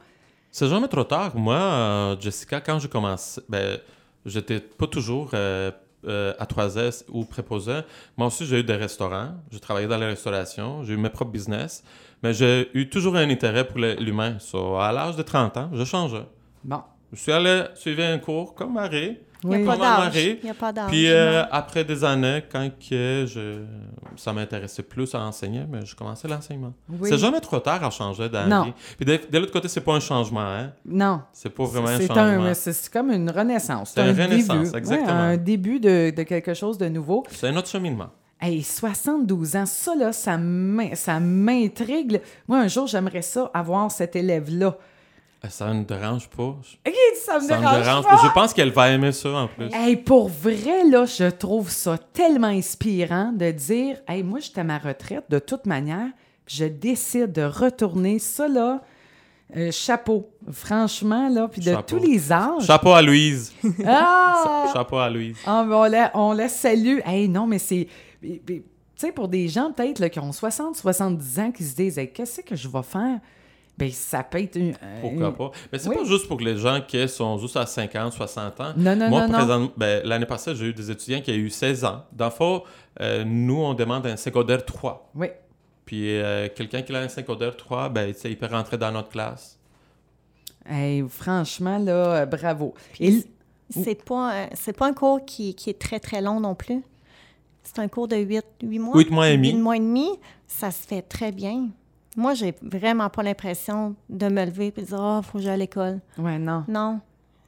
C'est 0.51 0.67
jamais 0.67 0.87
trop 0.87 1.03
tard. 1.03 1.35
Moi, 1.35 1.55
euh, 1.55 2.15
Jessica, 2.19 2.59
quand 2.59 2.79
je 2.79 2.87
commençais, 2.87 3.41
ben, 3.47 3.77
j'étais 4.25 4.59
pas 4.59 4.87
toujours 4.87 5.29
euh, 5.33 5.71
euh, 6.07 6.33
à 6.39 6.45
3S 6.45 7.05
ou 7.09 7.23
préposé. 7.25 7.81
Moi 8.17 8.27
aussi, 8.27 8.45
j'ai 8.45 8.59
eu 8.59 8.63
des 8.63 8.75
restaurants. 8.75 9.33
J'ai 9.51 9.59
travaillé 9.59 9.87
dans 9.87 9.97
la 9.97 10.07
restauration. 10.07 10.83
J'ai 10.83 10.93
eu 10.93 10.97
mes 10.97 11.09
propres 11.09 11.31
business. 11.31 11.83
Mais 12.23 12.33
j'ai 12.33 12.69
eu 12.73 12.89
toujours 12.89 13.15
un 13.15 13.29
intérêt 13.29 13.65
pour 13.67 13.77
l'humain. 13.77 14.37
So, 14.39 14.75
à 14.77 14.91
l'âge 14.91 15.15
de 15.15 15.21
30 15.23 15.55
ans, 15.57 15.69
je 15.73 15.83
changeais. 15.85 16.25
Bon. 16.63 16.81
Je 17.13 17.17
suis 17.19 17.31
allé 17.31 17.63
suivre 17.75 18.03
un 18.03 18.17
cours 18.19 18.53
comme 18.53 18.73
Marie. 18.73 19.17
Il 19.41 19.49
n'y 19.51 19.55
Oui. 19.55 19.63
a 19.63 19.65
pas 19.71 19.77
d'âge. 19.77 19.99
Marie? 19.99 20.39
Il 20.41 20.43
n'y 20.43 20.49
a 20.49 20.53
pas 20.53 20.73
d'âge. 20.73 20.89
Puis 20.89 21.07
euh, 21.09 21.43
après 21.49 21.85
des 21.85 22.03
années, 22.03 22.43
quand 22.51 22.69
que 22.77 23.25
je, 23.25 23.63
ça 24.17 24.33
m'intéressait 24.33 24.83
plus 24.83 25.15
à 25.15 25.21
enseigner, 25.21 25.63
mais 25.69 25.85
je 25.85 25.95
commençais 25.95 26.27
l'enseignement. 26.27 26.73
Oui. 26.89 27.07
C'est 27.09 27.17
jamais 27.17 27.39
trop 27.39 27.59
tard 27.59 27.81
à 27.83 27.89
changer 27.89 28.27
vie. 28.65 28.73
Puis 28.97 29.05
de, 29.05 29.19
de 29.31 29.37
l'autre 29.39 29.53
côté, 29.53 29.69
c'est 29.69 29.79
pas 29.79 29.93
un 29.93 30.01
changement. 30.01 30.41
Hein? 30.41 30.73
Non. 30.85 31.21
C'est 31.31 31.49
pas 31.51 31.63
vraiment 31.63 31.87
un 31.87 31.99
changement. 32.05 32.51
C'est 32.53 32.91
comme 32.91 33.11
une 33.11 33.29
renaissance. 33.29 33.93
C'est 33.95 34.01
une 34.01 34.09
un 34.19 34.23
renaissance, 34.25 34.57
début. 34.71 34.77
exactement. 34.77 35.05
Ouais, 35.05 35.33
un 35.33 35.37
début 35.37 35.79
de, 35.79 36.09
de 36.15 36.23
quelque 36.23 36.53
chose 36.53 36.77
de 36.77 36.89
nouveau. 36.89 37.23
C'est 37.31 37.47
un 37.47 37.55
autre 37.55 37.69
cheminement. 37.69 38.09
Hey, 38.41 38.61
72 38.63 39.55
ans, 39.55 39.65
ça, 39.65 39.95
là, 39.95 40.11
ça 40.13 40.37
m'intrigue. 40.37 42.21
Moi, 42.47 42.59
un 42.59 42.67
jour, 42.67 42.87
j'aimerais 42.87 43.21
ça, 43.21 43.49
avoir 43.53 43.89
cet 43.91 44.15
élève-là. 44.15 44.77
Euh, 45.45 45.47
Ça 45.49 45.73
ne 45.73 45.83
dérange 45.83 46.27
pas. 46.29 46.55
Ça 47.23 47.39
me 47.39 47.47
Ça 47.47 47.55
me 47.57 47.61
dérange 47.61 47.83
dérange 47.83 48.03
pas. 48.05 48.17
pas. 48.17 48.21
Je 48.27 48.31
pense 48.33 48.53
qu'elle 48.53 48.71
va 48.71 48.89
aimer 48.89 49.11
ça 49.11 49.29
en 49.29 49.47
plus. 49.47 49.69
Hey, 49.73 49.95
pour 49.97 50.27
vrai, 50.29 50.83
là, 50.89 51.05
je 51.05 51.29
trouve 51.29 51.69
ça 51.69 51.97
tellement 51.97 52.47
inspirant 52.47 53.31
de 53.31 53.51
dire 53.51 53.97
Hey, 54.07 54.23
moi, 54.23 54.39
j'étais 54.39 54.61
à 54.61 54.63
ma 54.63 54.77
retraite 54.77 55.25
de 55.29 55.39
toute 55.39 55.65
manière, 55.65 56.07
je 56.47 56.65
décide 56.65 57.31
de 57.31 57.43
retourner. 57.43 58.19
Ça, 58.19 58.47
là, 58.47 58.81
euh, 59.55 59.71
chapeau. 59.71 60.29
Franchement, 60.51 61.29
là, 61.29 61.47
puis 61.47 61.61
de 61.61 61.71
Chapeau. 61.71 61.97
tous 61.97 62.05
les 62.05 62.31
âges. 62.31 62.65
Chapeau 62.65 62.91
à 62.93 63.01
Louise. 63.01 63.53
Ah! 63.85 64.65
Chapeau 64.73 64.97
à 64.97 65.09
Louise. 65.09 65.37
Ah, 65.45 65.65
on, 65.69 65.83
la, 65.85 66.11
on 66.15 66.33
la 66.33 66.49
salue. 66.49 66.99
Hey, 67.05 67.27
non, 67.29 67.47
mais 67.47 67.59
c'est. 67.59 67.87
Tu 68.21 68.63
sais, 68.95 69.11
pour 69.13 69.27
des 69.29 69.47
gens 69.47 69.71
peut-être 69.71 70.05
qui 70.09 70.19
ont 70.19 70.31
60, 70.33 70.75
70 70.75 71.39
ans, 71.39 71.51
qui 71.51 71.63
se 71.63 71.75
disent 71.75 71.97
Hey, 71.97 72.11
Qu'est-ce 72.11 72.41
que 72.41 72.55
je 72.55 72.67
vais 72.67 72.83
faire? 72.83 73.19
Ben, 73.79 73.89
ça 73.91 74.23
peut 74.23 74.39
être 74.41 74.55
une. 74.57 74.73
euh, 74.83 75.01
Pourquoi 75.01 75.27
une- 75.29 75.33
pas? 75.35 75.51
Mais 75.71 75.79
c'est 75.79 75.89
Oui. 75.89 75.95
pas 75.95 76.03
juste 76.03 76.27
pour 76.27 76.39
les 76.41 76.57
gens 76.57 76.81
qui 76.85 77.07
sont 77.07 77.37
juste 77.37 77.55
à 77.55 77.65
50, 77.65 78.11
60 78.13 78.59
ans. 78.59 78.73
Non, 78.75 78.95
non, 78.95 79.09
Moi, 79.09 79.21
non, 79.21 79.27
non. 79.29 79.33
présent- 79.45 79.71
ben, 79.77 80.01
l'année 80.05 80.25
passée, 80.25 80.53
j'ai 80.55 80.65
eu 80.65 80.73
des 80.73 80.91
étudiants 80.91 81.21
qui 81.21 81.31
ont 81.31 81.35
eu 81.35 81.49
16 81.49 81.85
ans. 81.85 82.03
Dans 82.11 82.25
le 82.25 82.31
fond, 82.31 82.63
euh, 82.99 83.23
nous, 83.25 83.57
on 83.61 83.73
demande 83.73 84.05
un 84.05 84.17
secondaire 84.17 84.65
3. 84.65 85.09
Oui. 85.15 85.27
Puis 85.85 86.19
euh, 86.19 86.49
quelqu'un 86.55 86.81
qui 86.81 86.93
a 86.95 86.99
un 86.99 87.07
secondaire 87.09 87.55
3, 87.57 87.89
ben, 87.89 88.13
tu 88.13 88.19
sais, 88.19 88.29
il 88.29 88.37
peut 88.37 88.47
rentrer 88.51 88.77
dans 88.77 88.91
notre 88.91 89.09
classe. 89.09 89.57
Hey, 90.69 91.03
franchement, 91.09 91.79
là, 91.79 92.21
euh, 92.21 92.25
bravo. 92.25 92.73
Et, 92.99 93.23
C'est 93.71 94.03
pas, 94.03 94.33
euh, 94.33 94.45
c'est 94.55 94.73
pas 94.75 94.87
un 94.87 94.93
cours 94.93 95.23
qui, 95.25 95.53
qui 95.53 95.69
est 95.69 95.79
très, 95.79 95.99
très 95.99 96.21
long 96.21 96.39
non 96.39 96.55
plus. 96.55 96.81
C'est 97.63 97.77
un 97.79 97.87
cours 97.87 98.07
de 98.07 98.15
8, 98.17 98.43
mois. 98.63 98.97
Huit 98.97 99.11
mois 99.11 99.29
et 99.29 99.37
demi. 99.37 99.51
8 99.51 99.57
mois 99.57 99.75
et 99.77 99.79
demi, 99.79 100.09
ça 100.47 100.71
se 100.71 100.87
fait 100.87 101.03
très 101.03 101.31
bien. 101.31 101.69
Moi, 102.15 102.33
j'ai 102.33 102.53
vraiment 102.61 103.09
pas 103.09 103.23
l'impression 103.23 103.95
de 104.09 104.27
me 104.27 104.45
lever 104.45 104.67
et 104.75 104.81
de 104.81 104.85
dire 104.85 104.99
«Ah, 105.01 105.21
faut 105.23 105.37
que 105.37 105.43
j'aille 105.43 105.53
à 105.53 105.57
l'école 105.57 105.99
ouais, 106.17 106.37
non.». 106.39 106.63
Non. 106.67 106.99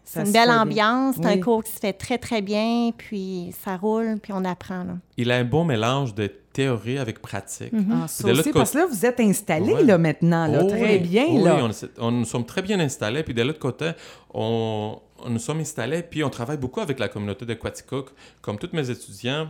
Ça 0.04 0.22
C'est 0.22 0.28
une 0.28 0.34
belle 0.34 0.52
ambiance. 0.52 1.16
C'est 1.16 1.26
Oui. 1.26 1.34
un 1.34 1.40
cours 1.40 1.64
qui 1.64 1.72
se 1.72 1.80
fait 1.80 1.94
très, 1.94 2.18
très 2.18 2.42
bien. 2.42 2.92
Puis 2.98 3.54
ça 3.64 3.78
roule, 3.78 4.18
puis 4.22 4.34
on 4.36 4.44
apprend. 4.46 4.84
Là. 4.84 4.94
Il 5.18 5.32
a 5.32 5.38
un 5.38 5.44
bon 5.46 5.64
mélange 5.64 6.14
de 6.16 6.28
théorie 6.28 6.98
avec 6.98 7.22
pratique. 7.22 7.72
Ah, 7.92 8.08
ça 8.08 8.24
De 8.24 8.30
l'autre 8.30 8.42
aussi, 8.42 8.50
côté- 8.50 8.60
parce 8.60 8.72
que 8.72 8.78
là, 8.80 8.86
vous 8.88 9.06
êtes 9.06 9.20
installés, 9.20 9.74
Ouais. 9.74 9.84
là, 9.84 9.98
maintenant, 9.98 10.48
là, 10.48 10.60
Oh 10.64 10.68
très 10.68 10.98
oui, 10.98 11.00
bien, 11.00 11.26
oh 11.30 11.46
là. 11.46 11.64
Oui, 11.66 11.72
on, 12.00 12.12
nous 12.12 12.26
sommes 12.26 12.46
très 12.46 12.62
bien 12.62 12.80
installés. 12.80 13.24
Puis 13.24 13.34
de 13.34 13.42
l'autre 13.44 13.60
côté, 13.60 13.92
on, 14.34 15.00
on 15.24 15.30
nous 15.30 15.40
sommes 15.40 15.60
installés, 15.60 16.04
puis 16.04 16.24
on 16.24 16.30
travaille 16.30 16.58
beaucoup 16.58 16.82
avec 16.82 17.00
la 17.00 17.08
communauté 17.08 17.46
de 17.46 17.54
Quaticook. 17.54 18.10
Comme 18.42 18.58
tous 18.58 18.70
mes 18.74 18.90
étudiants 18.90 19.48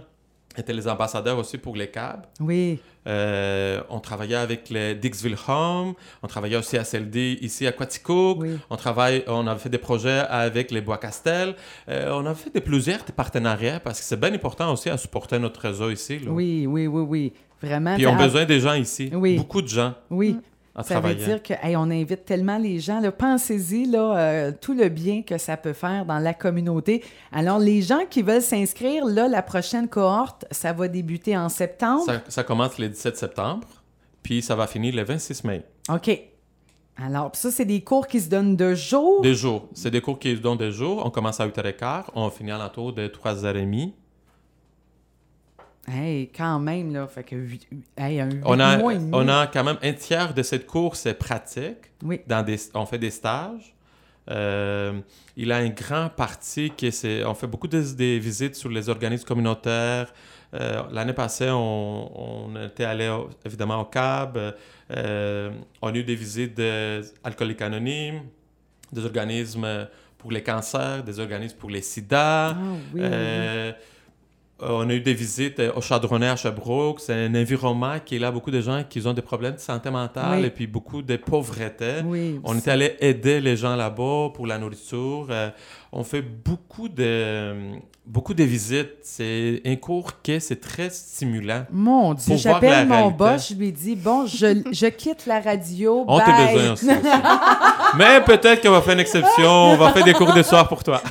étaient 0.60 0.74
les 0.74 0.88
ambassadeurs 0.88 1.38
aussi 1.40 1.58
pour 1.58 1.76
les 1.76 1.88
CAB. 1.88 2.26
Oui. 2.42 2.80
Euh, 3.08 3.82
on 3.90 4.00
travaillait 4.00 4.36
avec 4.36 4.70
les 4.70 4.94
Dixville 4.94 5.36
Home, 5.48 5.94
on 6.22 6.28
travaillait 6.28 6.58
aussi 6.58 6.78
à 6.78 6.84
CLD 6.84 7.40
ici 7.42 7.66
à 7.66 7.72
Quaticook. 7.72 8.40
Oui. 8.42 8.58
On 8.70 8.76
travaille, 8.76 9.24
on 9.28 9.48
avait 9.48 9.60
fait 9.60 9.70
des 9.70 9.78
projets 9.80 10.20
avec 10.30 10.70
les 10.72 10.82
Bois 10.82 10.98
Castel. 10.98 11.56
Euh, 11.90 12.12
on 12.12 12.26
a 12.26 12.36
fait 12.36 12.62
plusieurs 12.62 13.04
partenariats 13.06 13.80
parce 13.80 14.00
que 14.00 14.06
c'est 14.06 14.20
bien 14.20 14.34
important 14.34 14.72
aussi 14.74 14.90
à 14.90 14.98
supporter 14.98 15.40
notre 15.40 15.62
réseau 15.62 15.90
ici. 15.90 16.20
là. 16.20 16.30
Oui, 16.32 16.66
oui, 16.68 16.86
oui, 16.88 17.02
oui. 17.08 17.34
Vraiment. 17.62 17.96
Puis 17.96 18.06
on 18.08 18.14
a 18.16 18.18
ça- 18.18 18.24
besoin 18.26 18.46
des 18.46 18.60
gens 18.60 18.74
ici. 18.74 19.12
Oui. 19.14 19.38
Beaucoup 19.38 19.62
de 19.62 19.68
gens 19.68 19.94
Oui. 20.10 20.38
À 20.76 20.84
Ça 20.84 21.00
veut 21.00 21.16
dire 21.16 21.44
que 21.44 21.54
hey, 21.62 21.76
on 21.76 21.90
invite 21.90 22.26
tellement 22.26 22.58
les 22.58 22.80
gens. 22.80 23.00
là. 23.00 23.12
Pensez-y 23.12 23.86
là, 23.86 24.18
euh, 24.18 24.52
tout 24.60 24.74
le 24.74 24.90
bien 24.90 25.22
que 25.22 25.38
ça 25.38 25.58
peut 25.58 25.74
faire 25.74 26.06
dans 26.06 26.20
la 26.20 26.34
communauté. 26.34 27.04
Alors, 27.32 27.60
les 27.60 27.82
gens 27.82 28.06
qui 28.10 28.22
veulent 28.22 28.42
s'inscrire, 28.42 29.06
là, 29.06 29.28
la 29.28 29.42
prochaine 29.42 29.88
cohorte, 29.88 30.46
ça 30.52 30.74
va 30.74 30.88
débuter 30.88 31.36
en 31.38 31.50
septembre. 31.50 32.06
Ça, 32.06 32.22
ça 32.28 32.44
commence 32.44 32.78
le 32.78 32.90
17 32.90 33.18
septembre, 33.18 33.68
puis 34.24 34.42
ça 34.42 34.56
va 34.56 34.68
finir 34.68 34.96
le 34.96 35.04
26 35.04 35.44
mai. 35.44 35.64
OK. 35.90 36.10
Alors, 36.98 37.32
ça, 37.34 37.52
c'est 37.52 37.66
des 37.66 37.82
cours 37.82 38.08
qui 38.08 38.20
se 38.20 38.30
donnent 38.30 38.56
de 38.56 38.76
jour? 38.76 39.22
Des 39.22 39.34
jours. 39.34 39.68
C'est 39.74 39.92
des 39.92 40.02
cours 40.02 40.20
qui 40.20 40.36
se 40.36 40.42
donnent 40.42 40.58
des 40.58 40.72
jours. 40.72 41.02
On 41.06 41.10
commence 41.10 41.40
à 41.40 41.48
8h15, 41.48 42.06
on 42.16 42.30
finit 42.30 42.52
à 42.52 42.58
l'entour 42.58 42.94
de 42.94 43.08
3h30. 43.08 43.94
Hey, 45.88 46.30
quand 46.30 46.60
même, 46.60 46.94
là. 46.94 47.08
Fait 47.08 47.24
que 47.24 47.36
hey, 47.98 48.20
un 48.22 48.30
On 48.46 48.60
a, 48.60 48.78
mois 48.78 48.94
et 48.94 48.98
demi. 48.98 49.10
on 49.14 49.28
a 49.28 49.48
quand 49.48 49.64
même 49.64 49.78
un 49.82 49.94
tiers 49.94 50.34
de 50.34 50.44
cette 50.44 50.68
cours, 50.68 50.96
c'est 50.96 51.16
pratique. 51.16 51.92
Oui. 52.04 52.22
Dans 52.28 52.44
des, 52.46 52.58
on 52.76 52.86
fait 52.86 53.00
des 53.00 53.10
stages. 53.12 53.74
Euh, 54.30 55.00
il 55.36 55.52
a 55.52 55.64
une 55.64 55.74
grande 55.74 56.12
partie 56.12 56.70
qui 56.70 56.92
c'est 56.92 57.26
on 57.26 57.34
fait 57.34 57.48
beaucoup 57.48 57.68
de, 57.68 57.82
des 57.82 58.20
visites 58.20 58.56
sur 58.56 58.70
les 58.70 58.88
organismes 58.90 59.26
communautaires. 59.26 60.14
Euh, 60.54 60.84
L'année 60.92 61.14
passée, 61.14 61.50
on, 61.50 62.52
on 62.54 62.66
était 62.68 62.84
allé 62.84 63.10
au- 63.10 63.30
évidemment 63.44 63.82
au 63.82 63.86
CAB. 63.86 64.54
Euh, 64.92 65.50
on 65.82 65.88
a 65.88 65.96
eu 65.98 66.04
des 66.04 66.16
visites 66.16 66.56
d'alcooliques 66.56 67.62
anonymes, 67.64 68.22
des 68.94 69.04
organismes 69.04 69.88
pour 70.20 70.32
les 70.32 70.44
cancers, 70.44 71.04
des 71.04 71.20
organismes 71.20 71.58
pour 71.58 71.72
les 71.72 71.82
sida. 71.82 72.50
Ah 72.50 72.56
oui. 72.94 73.02
Euh, 74.62 74.68
on 74.70 74.90
a 74.90 74.94
eu 74.94 75.00
des 75.02 75.14
visites 75.14 75.60
euh, 75.60 75.72
au 75.76 75.82
Chadronnet 75.82 76.28
à 76.30 76.36
Sherbrooke. 76.36 77.00
C'est 77.00 77.14
un 77.14 77.34
environnement 77.36 77.96
qui 78.04 78.16
est 78.16 78.20
là 78.20 78.32
beaucoup 78.32 78.52
de 78.52 78.62
gens 78.62 78.84
qui 78.88 79.06
ont 79.08 79.14
des 79.14 79.22
problèmes 79.22 79.56
de 79.56 79.60
santé 79.60 79.90
mentale 79.90 80.40
Oui. 80.42 80.46
et 80.46 80.50
puis 80.52 80.68
beaucoup 80.68 81.02
de 81.02 81.16
pauvreté. 81.18 82.02
Oui. 82.06 82.40
On 82.44 82.58
était 82.58 82.72
allé 82.72 82.96
aider 83.00 83.42
les 83.42 83.56
gens 83.58 83.76
là-bas 83.76 84.30
pour 84.34 84.46
la 84.48 84.58
nourriture. 84.58 85.28
Euh, 85.30 85.50
on 85.94 86.04
fait 86.04 86.22
beaucoup 86.22 86.88
de, 86.88 87.74
beaucoup 88.06 88.34
de 88.34 88.44
visites. 88.44 88.96
C'est 89.02 89.62
un 89.66 89.76
cours 89.76 90.22
qui 90.22 90.40
c'est 90.40 90.62
très 90.62 90.90
stimulant. 90.90 91.66
Mon 91.70 92.14
Dieu, 92.14 92.38
j'appelle 92.38 92.88
mon 92.88 92.96
réalité. 92.96 93.18
boss, 93.18 93.50
je 93.50 93.56
lui 93.56 93.72
dis 93.74 93.96
bon, 93.96 94.26
je, 94.26 94.64
je 94.72 94.86
quitte 94.88 95.26
la 95.26 95.42
radio. 95.42 96.06
On 96.08 96.18
t'a 96.18 96.48
besoin 96.48 96.74
aussi. 96.74 96.88
Mais 97.98 98.22
peut-être 98.22 98.62
qu'on 98.62 98.72
va 98.72 98.82
faire 98.82 98.94
une 98.94 99.02
exception. 99.02 99.50
On 99.50 99.76
va 99.76 99.92
faire 99.92 100.06
des 100.06 100.14
cours 100.14 100.34
de 100.34 100.42
soir 100.44 100.68
pour 100.70 100.82
toi. 100.82 101.02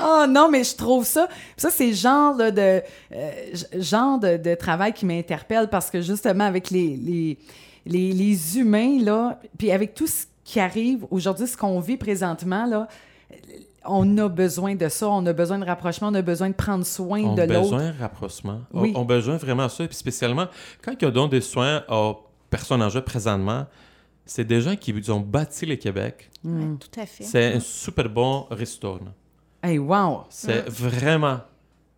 Oh 0.00 0.26
non, 0.28 0.50
mais 0.50 0.64
je 0.64 0.76
trouve 0.76 1.06
ça. 1.06 1.28
Ça, 1.56 1.70
c'est 1.70 1.86
le 1.86 1.94
genre 1.94 2.36
là, 2.36 2.50
de, 2.50 2.82
euh, 3.14 3.30
genre 3.78 4.18
de, 4.18 4.36
de 4.36 4.54
travail 4.54 4.92
qui 4.92 5.06
m'interpelle 5.06 5.68
parce 5.70 5.88
que 5.88 6.02
justement, 6.02 6.44
avec 6.44 6.68
les, 6.70 6.98
les, 7.02 7.38
les, 7.86 8.12
les 8.12 8.58
humains, 8.58 8.98
là, 9.00 9.40
puis 9.56 9.72
avec 9.72 9.94
tout 9.94 10.06
ce 10.06 10.26
qui 10.52 10.60
arrive 10.60 11.06
aujourd'hui, 11.10 11.46
ce 11.46 11.56
qu'on 11.56 11.80
vit 11.80 11.96
présentement, 11.96 12.66
là, 12.66 12.86
on 13.86 14.18
a 14.18 14.28
besoin 14.28 14.74
de 14.74 14.86
ça, 14.90 15.08
on 15.08 15.24
a 15.24 15.32
besoin 15.32 15.58
de 15.58 15.64
rapprochement, 15.64 16.08
on 16.08 16.14
a 16.14 16.20
besoin 16.20 16.50
de 16.50 16.54
prendre 16.54 16.84
soin 16.84 17.22
On 17.22 17.34
de 17.34 17.40
a 17.40 17.46
l'autre. 17.46 17.60
besoin 17.62 17.90
de 17.90 17.98
rapprochement. 17.98 18.60
On- 18.70 18.82
Oui. 18.82 18.92
On, 18.94 19.00
a 19.00 19.04
besoin 19.04 19.38
vraiment 19.38 19.64
de 19.64 19.70
ça. 19.70 19.86
Puis 19.86 19.96
spécialement, 19.96 20.48
quand 20.82 20.92
ils 21.00 21.10
donnent 21.10 21.30
des 21.30 21.40
soins 21.40 21.82
aux 21.88 22.18
personnes 22.50 22.82
âgées 22.82 23.00
présentement, 23.00 23.64
c'est 24.26 24.44
des 24.44 24.60
gens 24.60 24.76
qui 24.76 24.92
ont 25.08 25.20
bâti 25.20 25.64
le 25.64 25.76
Québec. 25.76 26.30
Mm. 26.44 26.76
Tout 26.76 27.00
à 27.00 27.06
fait. 27.06 27.24
C'est 27.24 27.54
un 27.54 27.60
super 27.60 28.10
bon 28.10 28.46
restaurant. 28.50 29.14
Hey, 29.62 29.78
wow! 29.78 30.24
C'est 30.28 30.68
vraiment 30.68 31.40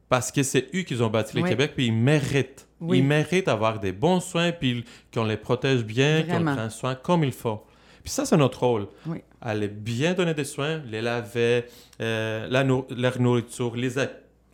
parce 0.08 0.30
que 0.30 0.44
c'est 0.44 0.68
eux 0.76 0.82
qui 0.82 0.94
ont 1.02 1.10
bâti 1.10 1.36
le 1.36 1.42
Oui. 1.42 1.48
Québec, 1.48 1.72
puis 1.74 1.86
ils 1.86 1.92
méritent. 1.92 2.68
Oui. 2.80 2.98
Ils 2.98 3.04
méritent 3.04 3.46
d'avoir 3.46 3.80
des 3.80 3.90
bons 3.90 4.20
soins, 4.20 4.52
puis 4.52 4.84
qu'on 5.12 5.24
les 5.24 5.38
protège 5.38 5.82
bien, 5.84 6.22
qu'on 6.22 6.38
les 6.38 6.44
prenne 6.44 6.70
soin 6.70 6.94
comme 6.94 7.24
il 7.24 7.32
faut. 7.32 7.60
Puis 8.04 8.12
ça, 8.12 8.24
c'est 8.26 8.36
notre 8.36 8.60
rôle. 8.64 8.86
Oui. 9.06 9.18
Aller 9.40 9.68
bien 9.68 10.12
donner 10.12 10.34
des 10.34 10.44
soins, 10.44 10.82
les 10.90 11.00
laver, 11.00 11.64
euh, 12.00 12.46
la 12.50 12.62
nour- 12.62 12.86
leur 12.94 13.18
nourriture, 13.20 13.74
les 13.74 13.98
ha- 13.98 14.08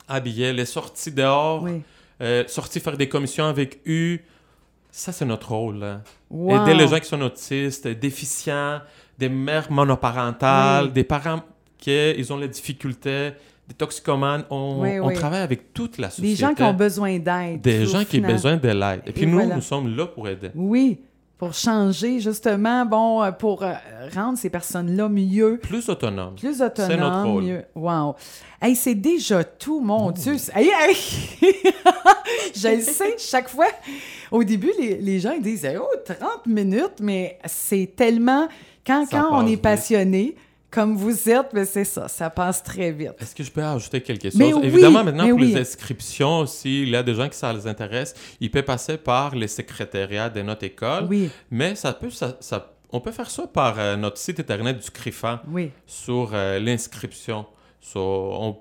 habiller, 0.09 0.53
les 0.53 0.65
sortir 0.65 1.13
dehors, 1.15 1.63
Oui. 1.65 1.83
euh, 2.23 2.45
sortir 2.47 2.81
faire 2.81 2.97
des 2.97 3.09
commissions 3.09 3.45
avec 3.47 3.81
eux. 3.89 4.19
Ça, 4.93 5.11
c'est 5.13 5.25
notre 5.25 5.51
rôle. 5.53 5.79
là. 5.81 6.01
Wow. 6.31 6.63
Aider 6.63 6.75
les 6.75 6.89
gens 6.89 6.99
qui 7.01 7.07
sont 7.09 7.21
autistes, 7.23 7.87
déficients, 7.89 8.81
des 9.19 9.29
mères 9.29 9.71
monoparentales, 9.71 10.87
Oui. 10.87 10.93
des 10.93 11.05
parents 11.05 11.43
qui 11.79 11.91
ils 12.13 12.33
ont 12.33 12.37
les 12.39 12.49
difficultés, 12.49 13.31
des 13.69 13.75
toxicomanes. 13.75 14.45
On, 14.51 14.81
Oui, 14.83 14.99
on 15.01 15.07
oui. 15.09 15.15
travaille 15.15 15.43
avec 15.43 15.73
toute 15.73 15.99
la 15.99 16.11
société. 16.11 16.29
Des 16.31 16.37
gens 16.37 16.55
qui 16.55 16.63
ont 16.63 16.75
besoin 16.75 17.19
d'aide. 17.19 17.61
Des 17.61 17.87
gens 17.87 18.05
qui 18.05 18.19
ont 18.21 18.27
besoin 18.27 18.57
de 18.57 18.69
l'aide. 18.69 19.03
Et 19.07 19.13
puis 19.13 19.23
Et 19.23 19.27
nous, 19.27 19.39
voilà. 19.39 19.55
nous 19.57 19.61
sommes 19.63 19.97
là 19.97 20.07
pour 20.07 20.29
aider. 20.29 20.51
Oui, 20.55 21.01
pour 21.41 21.55
changer, 21.55 22.21
justement, 22.21 22.85
bon, 22.85 23.23
euh, 23.23 23.33
pour 23.33 23.63
euh, 23.63 23.73
rendre 24.15 24.37
ces 24.37 24.51
personnes-là 24.51 25.09
mieux. 25.09 25.59
Plus 25.63 25.89
autonome. 25.89 26.35
Plus 26.35 26.59
notre 26.61 26.85
autonome, 26.85 27.27
rôle. 27.27 27.43
mieux. 27.45 27.63
Wow. 27.75 28.15
Hey, 28.61 28.77
c'est 28.77 28.95
déjà 28.95 29.43
tout, 29.43 29.81
mon 29.81 30.11
Dieu. 30.11 30.37
C'est- 30.37 30.53
Hey, 30.55 30.69
hey! 30.69 30.95
Je 32.55 32.69
le 32.69 32.83
sais, 32.83 33.15
chaque 33.19 33.49
fois. 33.49 33.69
Au 34.31 34.45
début, 34.45 34.71
les, 34.79 34.97
les 34.99 35.19
gens 35.19 35.33
ils 35.33 35.41
disent 35.41 35.67
Oh, 35.81 35.87
30 36.05 36.47
minutes, 36.47 37.01
mais 37.01 37.39
c'est 37.47 37.91
tellement. 37.97 38.47
Quand, 38.87 39.07
Ça 39.07 39.21
quand 39.21 39.29
on 39.43 39.47
est 39.47 39.51
vite. 39.53 39.63
Comme 40.71 40.97
vous 40.97 41.29
êtes, 41.29 41.49
ben 41.53 41.65
c'est 41.65 41.85
ça, 41.85 42.07
ça 42.09 42.31
passe 42.31 42.63
très 42.63 42.93
vite. 42.93 43.13
Est-ce 43.19 43.35
que 43.35 43.43
je 43.43 43.51
peux 43.51 43.63
ajouter 43.63 44.01
quelque 44.01 44.31
chose? 44.31 44.39
Mais 44.39 44.53
oui, 44.53 44.61
Évidemment, 44.67 45.03
maintenant, 45.05 45.25
mais 45.25 45.31
pour 45.31 45.41
oui. 45.41 45.53
les 45.53 45.61
inscriptions 45.61 46.39
aussi, 46.41 46.83
il 46.83 46.91
y 46.91 46.97
a 46.97 47.03
des 47.03 47.15
gens 47.15 47.29
qui 47.29 47.37
ça 47.37 47.53
les 47.53 47.67
intéresse. 47.67 48.15
Ils 48.41 48.51
peuvent 48.51 48.65
passer 48.65 48.97
par 48.97 49.35
les 49.35 49.49
secrétariats 49.49 50.29
de 50.31 50.43
notre 50.43 50.65
école. 50.65 51.07
Oui, 51.11 51.29
Mais 51.51 51.75
ça 51.75 51.93
peut, 51.93 52.11
ça, 52.11 52.37
ça- 52.41 52.73
on 52.93 53.01
peut 53.01 53.13
faire 53.13 53.31
ça 53.31 53.47
par 53.47 53.79
euh, 53.79 53.97
notre 53.97 54.19
site 54.19 54.41
internet 54.41 54.79
du 54.79 54.91
CRIFA 54.91 55.43
oui. 55.49 55.71
sur 55.87 56.31
euh, 56.35 56.59
l'inscription. 56.59 57.47
So, 57.81 58.57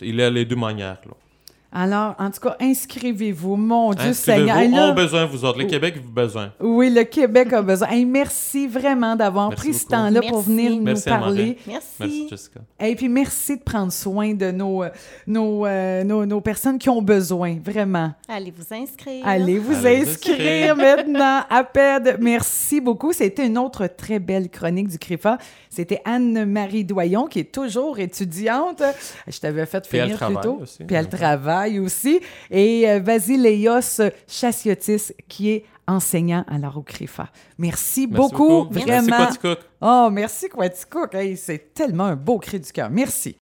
il 0.00 0.14
y 0.16 0.22
a 0.22 0.30
les 0.30 0.44
deux 0.44 0.56
manières. 0.56 0.98
Là. 1.06 1.12
Alors, 1.70 2.14
en 2.18 2.30
tout 2.30 2.40
cas, 2.40 2.56
inscrivez-vous, 2.60 3.56
mon 3.56 3.92
Dieu. 3.92 4.14
Seigneur. 4.14 4.56
Et 4.58 4.68
On 4.68 4.76
là- 4.76 4.88
a 4.88 4.92
besoin, 4.92 5.26
vous 5.26 5.44
autres. 5.44 5.58
Le 5.58 5.66
Québec, 5.66 5.96
vous 5.96 6.00
avez 6.18 6.26
besoin. 6.26 6.52
Oui, 6.60 6.88
le 6.88 7.04
Québec 7.04 7.52
a 7.52 7.60
besoin. 7.60 7.88
Hey, 7.88 8.06
merci 8.06 8.66
vraiment 8.66 9.14
d'avoir 9.14 9.50
Merci 9.50 9.62
pris 9.68 9.74
ce 9.74 9.86
temps-là 9.86 10.20
pour 10.22 10.38
Merci. 10.38 10.48
venir 10.50 10.70
nous 10.94 11.00
parler. 11.02 11.58
Merci. 11.66 11.86
Merci, 12.00 12.26
Jessica. 12.30 12.60
Et 12.80 12.94
puis 12.96 13.10
merci 13.10 13.58
de 13.58 13.62
prendre 13.62 13.92
soin 13.92 14.32
de 14.32 14.50
nos, 14.50 14.82
euh, 14.82 14.88
nos, 15.26 15.66
euh, 15.66 16.04
nos, 16.04 16.24
nos 16.24 16.40
personnes 16.40 16.78
qui 16.78 16.88
ont 16.88 17.02
besoin, 17.02 17.58
vraiment. 17.62 18.12
Allez 18.28 18.50
vous 18.56 18.74
inscrire. 18.74 19.26
Allez 19.26 19.58
vous 19.58 19.86
Allez 19.86 20.00
inscrire 20.08 20.74
maintenant 20.74 21.42
à 21.50 21.64
PED. 21.64 22.16
Merci 22.18 22.80
beaucoup. 22.80 23.12
C'était 23.12 23.46
une 23.46 23.58
autre 23.58 23.86
très 23.88 24.18
belle 24.18 24.48
chronique 24.48 24.88
du 24.88 24.98
CRIFA. 24.98 25.36
C'était 25.68 26.00
Anne-Marie 26.06 26.84
Doyon, 26.84 27.26
qui 27.26 27.40
est 27.40 27.52
toujours 27.52 27.98
étudiante. 27.98 28.82
Je 29.26 29.38
t'avais 29.38 29.66
fait 29.66 29.86
Puis 29.86 30.00
finir 30.00 30.16
plus 30.18 30.36
tôt. 30.40 30.60
aussi. 30.62 30.82
Puis 30.82 30.96
elle 30.96 31.08
travaille 31.10 31.57
aussi. 31.80 32.20
Et 32.50 32.88
euh, 32.88 33.00
Vasileios 33.00 34.00
Chassiotis, 34.26 35.12
qui 35.28 35.50
est 35.50 35.64
enseignant 35.86 36.44
alors 36.48 36.76
au 36.76 36.82
CRIFA. 36.82 37.28
Merci, 37.58 38.06
Merci 38.06 38.06
beaucoup, 38.06 38.68
Merci, 38.70 38.86
vraiment. 38.86 39.26
Quaticook. 39.26 39.58
Oh, 39.80 40.08
merci 40.12 40.48
Quaticook. 40.48 41.14
Hey, 41.14 41.36
c'est 41.36 41.74
tellement 41.74 42.04
un 42.04 42.16
beau 42.16 42.38
cri 42.38 42.60
du 42.60 42.70
cœur. 42.70 42.90
Merci. 42.90 43.36